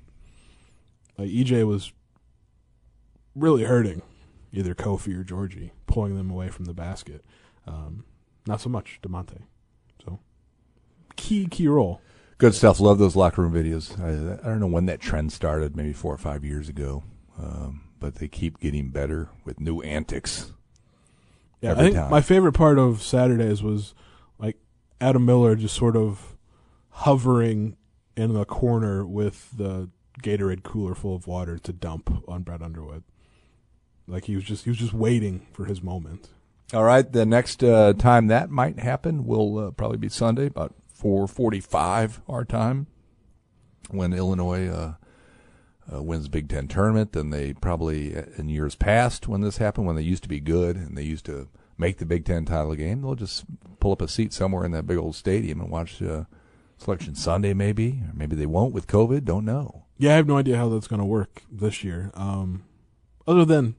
like 1.18 1.30
EJ 1.30 1.68
was 1.68 1.92
really 3.36 3.64
hurting 3.64 4.02
either 4.52 4.76
Kofi 4.76 5.20
or 5.20 5.24
Giorgi, 5.24 5.72
pulling 5.88 6.16
them 6.16 6.30
away 6.30 6.50
from 6.50 6.66
the 6.66 6.74
basket. 6.74 7.24
Um, 7.66 8.06
not 8.46 8.62
so 8.62 8.70
much 8.70 9.00
Da'Monte. 9.02 9.42
So 10.04 10.20
key 11.16 11.48
key 11.48 11.68
role. 11.68 12.02
Good 12.38 12.54
stuff. 12.56 12.80
Love 12.80 12.98
those 13.00 13.16
locker 13.16 13.42
room 13.42 13.54
videos. 13.54 14.00
I, 14.00 14.40
I 14.42 14.50
don't 14.50 14.60
know 14.60 14.68
when 14.68 14.86
that 14.88 15.00
trend 15.00 15.32
started, 15.32 15.76
maybe 15.76 15.94
four 15.94 16.14
or 16.14 16.18
five 16.18 16.44
years 16.44 16.68
ago, 16.68 17.04
um, 17.40 17.84
but 18.00 18.16
they 18.16 18.28
keep 18.28 18.60
getting 18.60 18.90
better 18.90 19.30
with 19.46 19.60
new 19.60 19.82
antics. 19.82 20.52
Yeah, 21.62 21.72
Every 21.72 21.82
I 21.82 21.86
think 21.86 21.96
time. 21.96 22.12
my 22.12 22.22
favorite 22.22 22.54
part 22.54 22.78
of 22.78 23.02
Saturdays 23.02 23.64
was 23.64 23.94
like 24.38 24.58
Adam 25.00 25.26
Miller 25.26 25.56
just 25.56 25.76
sort 25.76 25.96
of 25.96 26.36
hovering 26.90 27.78
in 28.16 28.34
the 28.34 28.46
corner 28.46 29.06
with 29.06 29.58
the 29.58 29.90
Gatorade 30.22 30.64
cooler 30.64 30.96
full 30.96 31.16
of 31.16 31.28
water 31.28 31.58
to 31.58 31.74
dump 31.74 32.24
on 32.28 32.44
Brad 32.44 32.62
Underwood. 32.62 33.04
Like 34.08 34.26
he 34.26 34.36
was 34.36 34.44
just 34.44 34.66
he 34.66 34.70
was 34.70 34.80
just 34.80 34.94
waiting 34.94 35.48
for 35.54 35.66
his 35.66 35.82
moment. 35.82 36.30
All 36.74 36.84
right, 36.84 37.10
the 37.10 37.26
next 37.26 37.64
uh, 37.64 37.94
time 37.94 38.28
that 38.28 38.50
might 38.50 38.80
happen 38.80 39.26
will 39.26 39.60
uh, 39.60 39.72
probably 39.72 39.98
be 39.98 40.10
Sunday, 40.10 40.48
about 40.48 40.74
four 40.88 41.28
forty-five 41.28 42.22
our 42.28 42.46
time, 42.46 42.88
when 43.90 44.14
Illinois 44.14 44.68
uh, 44.68 44.94
uh, 45.94 46.04
wins 46.04 46.28
Big 46.28 46.50
Ten 46.50 46.68
tournament. 46.68 47.14
Then 47.14 47.30
they 47.30 47.54
probably 47.54 48.16
uh, 48.16 48.24
in 48.38 48.50
years 48.50 48.76
past 48.76 49.28
when 49.28 49.42
this 49.42 49.58
happened, 49.58 49.88
when 49.88 49.96
they 49.96 50.02
used 50.02 50.24
to 50.24 50.30
be 50.30 50.40
good 50.40 50.76
and 50.76 50.98
they 50.98 51.04
used 51.04 51.26
to 51.26 51.48
make 51.78 51.98
the 51.98 52.06
Big 52.06 52.26
Ten 52.26 52.46
title 52.46 52.76
game, 52.76 53.02
they'll 53.02 53.16
just 53.16 53.46
pull 53.80 53.92
up 53.92 54.02
a 54.02 54.08
seat 54.08 54.34
somewhere 54.34 54.66
in 54.66 54.72
that 54.72 54.88
big 54.88 54.98
old 54.98 55.16
stadium 55.16 55.62
and 55.62 55.70
watch 55.70 56.02
uh, 56.02 56.26
Selection 56.84 57.16
Sunday, 57.16 57.54
maybe, 57.54 58.02
or 58.08 58.14
maybe 58.14 58.36
they 58.36 58.46
won't 58.46 58.74
with 58.74 58.88
COVID. 58.88 59.24
Don't 59.24 59.46
know. 59.46 59.86
Yeah, 59.98 60.14
I 60.14 60.16
have 60.18 60.28
no 60.28 60.38
idea 60.38 60.58
how 60.58 60.70
that's 60.70 60.88
going 60.88 61.00
to 61.00 61.06
work 61.06 61.44
this 61.52 61.84
year. 61.84 62.12
Um, 62.14 62.64
other 63.28 63.46
than 63.46 63.76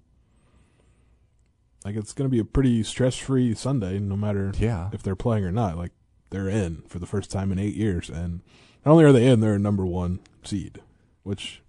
like 1.85 1.97
it's 1.97 2.13
going 2.15 2.29
to 2.29 2.33
be 2.33 2.39
a 2.39 2.45
pretty 2.45 2.83
stress-free 2.83 3.55
Sunday, 3.55 3.99
no 3.99 4.17
matter 4.17 4.53
Yeah. 4.59 4.89
if 4.93 5.03
they're 5.03 5.17
playing 5.17 5.45
or 5.45 5.53
not. 5.53 5.77
Like 5.77 5.93
they're 6.31 6.49
in 6.49 6.83
for 6.89 6.99
the 6.99 7.07
first 7.07 7.31
time 7.31 7.53
in 7.53 7.59
eight 7.59 7.75
years, 7.75 8.09
and 8.09 8.41
not 8.85 8.93
only 8.93 9.05
are 9.05 9.13
they 9.13 9.27
in, 9.27 9.41
they're 9.41 9.55
a 9.55 9.59
number 9.59 9.85
one 9.85 10.21
seed, 10.43 10.81
which 11.25 11.63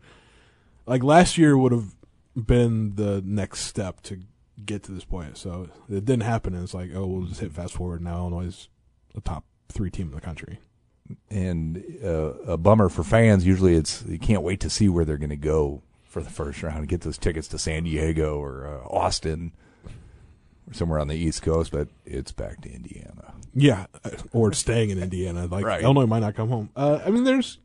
like 0.86 1.04
last 1.04 1.38
year 1.38 1.58
would 1.58 1.72
have 1.74 1.96
been 2.36 2.96
the 2.96 3.22
next 3.26 3.62
step 3.62 4.02
to 4.04 4.20
get 4.66 4.84
to 4.84 4.92
this 4.94 5.04
point. 5.06 5.38
So 5.38 5.70
it 5.90 6.06
didn't 6.06 6.24
happen, 6.24 6.54
and 6.54 6.64
it's 6.64 6.74
like, 6.74 6.92
oh, 6.96 7.06
we'll 7.06 7.28
just 7.28 7.42
hit 7.42 7.52
fast 7.52 7.74
forward. 7.74 8.02
Now 8.02 8.18
Illinois 8.20 8.46
is 8.48 8.70
a 9.16 9.22
top 9.22 9.44
three 9.68 9.90
team 9.92 10.08
in 10.10 10.16
the 10.16 10.22
country. 10.22 10.60
And 11.30 11.84
uh, 12.04 12.34
a 12.48 12.58
bummer 12.58 12.90
for 12.90 13.04
fans. 13.04 13.46
Usually, 13.46 13.76
it's 13.76 14.04
you 14.08 14.20
can't 14.20 14.42
wait 14.42 14.60
to 14.62 14.70
see 14.70 14.90
where 14.90 15.06
they're 15.06 15.18
going 15.18 15.30
to 15.30 15.36
go 15.36 15.82
for 16.04 16.22
the 16.22 16.30
first 16.30 16.64
round 16.64 16.78
and 16.80 16.88
get 16.88 17.02
those 17.02 17.18
tickets 17.18 17.48
to 17.50 17.60
San 17.60 17.84
Diego 17.84 18.38
or 18.40 18.68
uh, 18.68 18.88
Austin 18.88 19.52
or 20.68 20.74
somewhere 20.74 21.00
on 21.00 21.08
the 21.08 21.16
East 21.16 21.42
Coast. 21.42 21.72
But 21.72 21.90
it's 22.06 22.32
back 22.32 22.62
to 22.62 22.72
Indiana. 22.72 23.34
Yeah, 23.54 23.86
uh, 24.04 24.12
or 24.34 24.52
staying 24.54 24.90
in 24.90 25.02
Indiana. 25.02 25.46
Like 25.46 25.66
Right. 25.66 25.82
Illinois 25.84 26.06
might 26.08 26.20
not 26.20 26.36
come 26.36 26.50
home. 26.50 26.70
Uh, 26.76 27.00
I 27.06 27.10
mean, 27.10 27.24
there's 27.24 27.60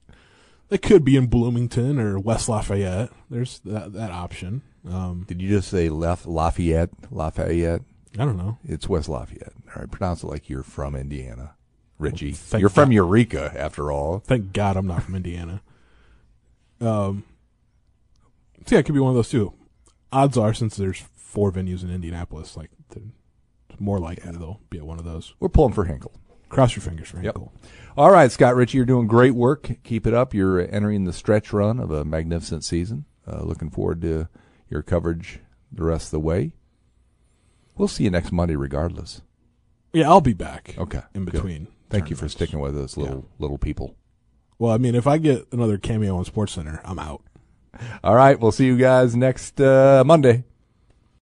they 0.68 0.79
could 0.79 1.05
be 1.05 1.16
in 1.16 1.26
Bloomington 1.26 1.98
or 1.98 2.18
West 2.18 2.48
Lafayette. 2.48 3.11
There's 3.31 3.59
that 3.61 3.92
that 3.94 4.11
option. 4.11 4.62
Um, 4.88 5.24
Did 5.29 5.42
you 5.42 5.48
just 5.48 5.68
say 5.68 5.88
Laf- 5.90 6.26
Lafayette? 6.26 6.90
Lafayette? 7.11 7.83
I 8.18 8.24
don't 8.24 8.37
know. 8.38 8.59
It's 8.64 8.88
West 8.88 9.09
Lafayette. 9.09 9.53
All 9.74 9.83
right, 9.83 9.90
pronounce 9.90 10.22
it 10.22 10.26
like 10.26 10.48
you're 10.48 10.62
from 10.62 10.96
Indiana, 10.96 11.55
Richey. 12.00 12.32
thank 12.32 12.60
you're 12.60 12.70
from 12.70 12.92
Eureka, 12.92 13.52
after 13.56 13.92
all. 13.92 14.18
Thank 14.20 14.52
God 14.52 14.76
I'm 14.76 14.86
not 14.86 15.02
from 15.02 15.14
Indiana. 15.14 15.62
Um, 16.80 17.24
so 18.66 18.74
yeah, 18.74 18.80
it 18.80 18.84
could 18.84 18.94
be 18.94 19.00
one 19.00 19.10
of 19.10 19.16
those 19.16 19.28
two. 19.28 19.52
Odds 20.12 20.36
are, 20.36 20.54
since 20.54 20.76
there's 20.76 21.02
four 21.14 21.52
venues 21.52 21.82
in 21.82 21.90
Indianapolis, 21.90 22.56
like 22.56 22.70
it's 22.90 23.80
more 23.80 23.98
likely 23.98 24.30
they'll 24.32 24.60
be 24.70 24.78
at 24.78 24.86
one 24.86 24.98
of 24.98 25.04
those. 25.04 25.34
We're 25.40 25.48
pulling 25.48 25.72
for 25.74 25.84
Hinkle. 25.84 26.12
Cross 26.48 26.74
your 26.74 26.82
fingers 26.82 27.08
for 27.08 27.16
Yep. 27.16 27.36
Hinkle. 27.36 27.52
All 27.96 28.10
right, 28.10 28.30
Scott 28.32 28.56
Richey, 28.56 28.78
you're 28.78 28.84
doing 28.86 29.06
great 29.06 29.34
work. 29.34 29.70
Keep 29.84 30.06
it 30.06 30.14
up. 30.14 30.34
You're 30.34 30.60
entering 30.60 31.04
the 31.04 31.12
stretch 31.12 31.52
run 31.52 31.78
of 31.78 31.90
a 31.90 32.04
magnificent 32.04 32.64
season. 32.64 33.04
Uh, 33.26 33.42
looking 33.42 33.70
forward 33.70 34.00
to 34.02 34.28
your 34.68 34.82
coverage 34.82 35.40
the 35.70 35.84
rest 35.84 36.06
of 36.06 36.10
the 36.12 36.20
way. 36.20 36.54
We'll 37.76 37.88
see 37.88 38.04
you 38.04 38.10
next 38.10 38.32
Monday, 38.32 38.56
regardless. 38.56 39.22
Yeah, 39.92 40.08
I'll 40.08 40.20
be 40.20 40.34
back. 40.34 40.74
Okay, 40.78 41.02
in 41.14 41.24
good. 41.24 41.68
Between. 41.90 42.03
Thank 42.03 42.11
you 42.11 42.16
for 42.16 42.29
sticking 42.29 42.61
with 42.61 42.79
us, 42.79 42.96
little 42.96 43.29
little 43.38 43.59
people. 43.59 43.96
Well, 44.59 44.72
I 44.72 44.79
mean, 44.79 44.94
if 44.94 45.07
I 45.07 45.18
get 45.18 45.46
another 45.53 45.76
cameo 45.76 46.16
on 46.16 46.24
SportsCenter, 46.24 46.81
I'm 46.85 46.98
out. 46.98 47.22
All 48.05 48.14
right, 48.14 48.38
we'll 48.38 48.53
see 48.53 48.66
you 48.66 48.76
guys 48.76 49.16
next 49.16 49.61
uh, 49.61 50.05
Monday. 50.07 50.44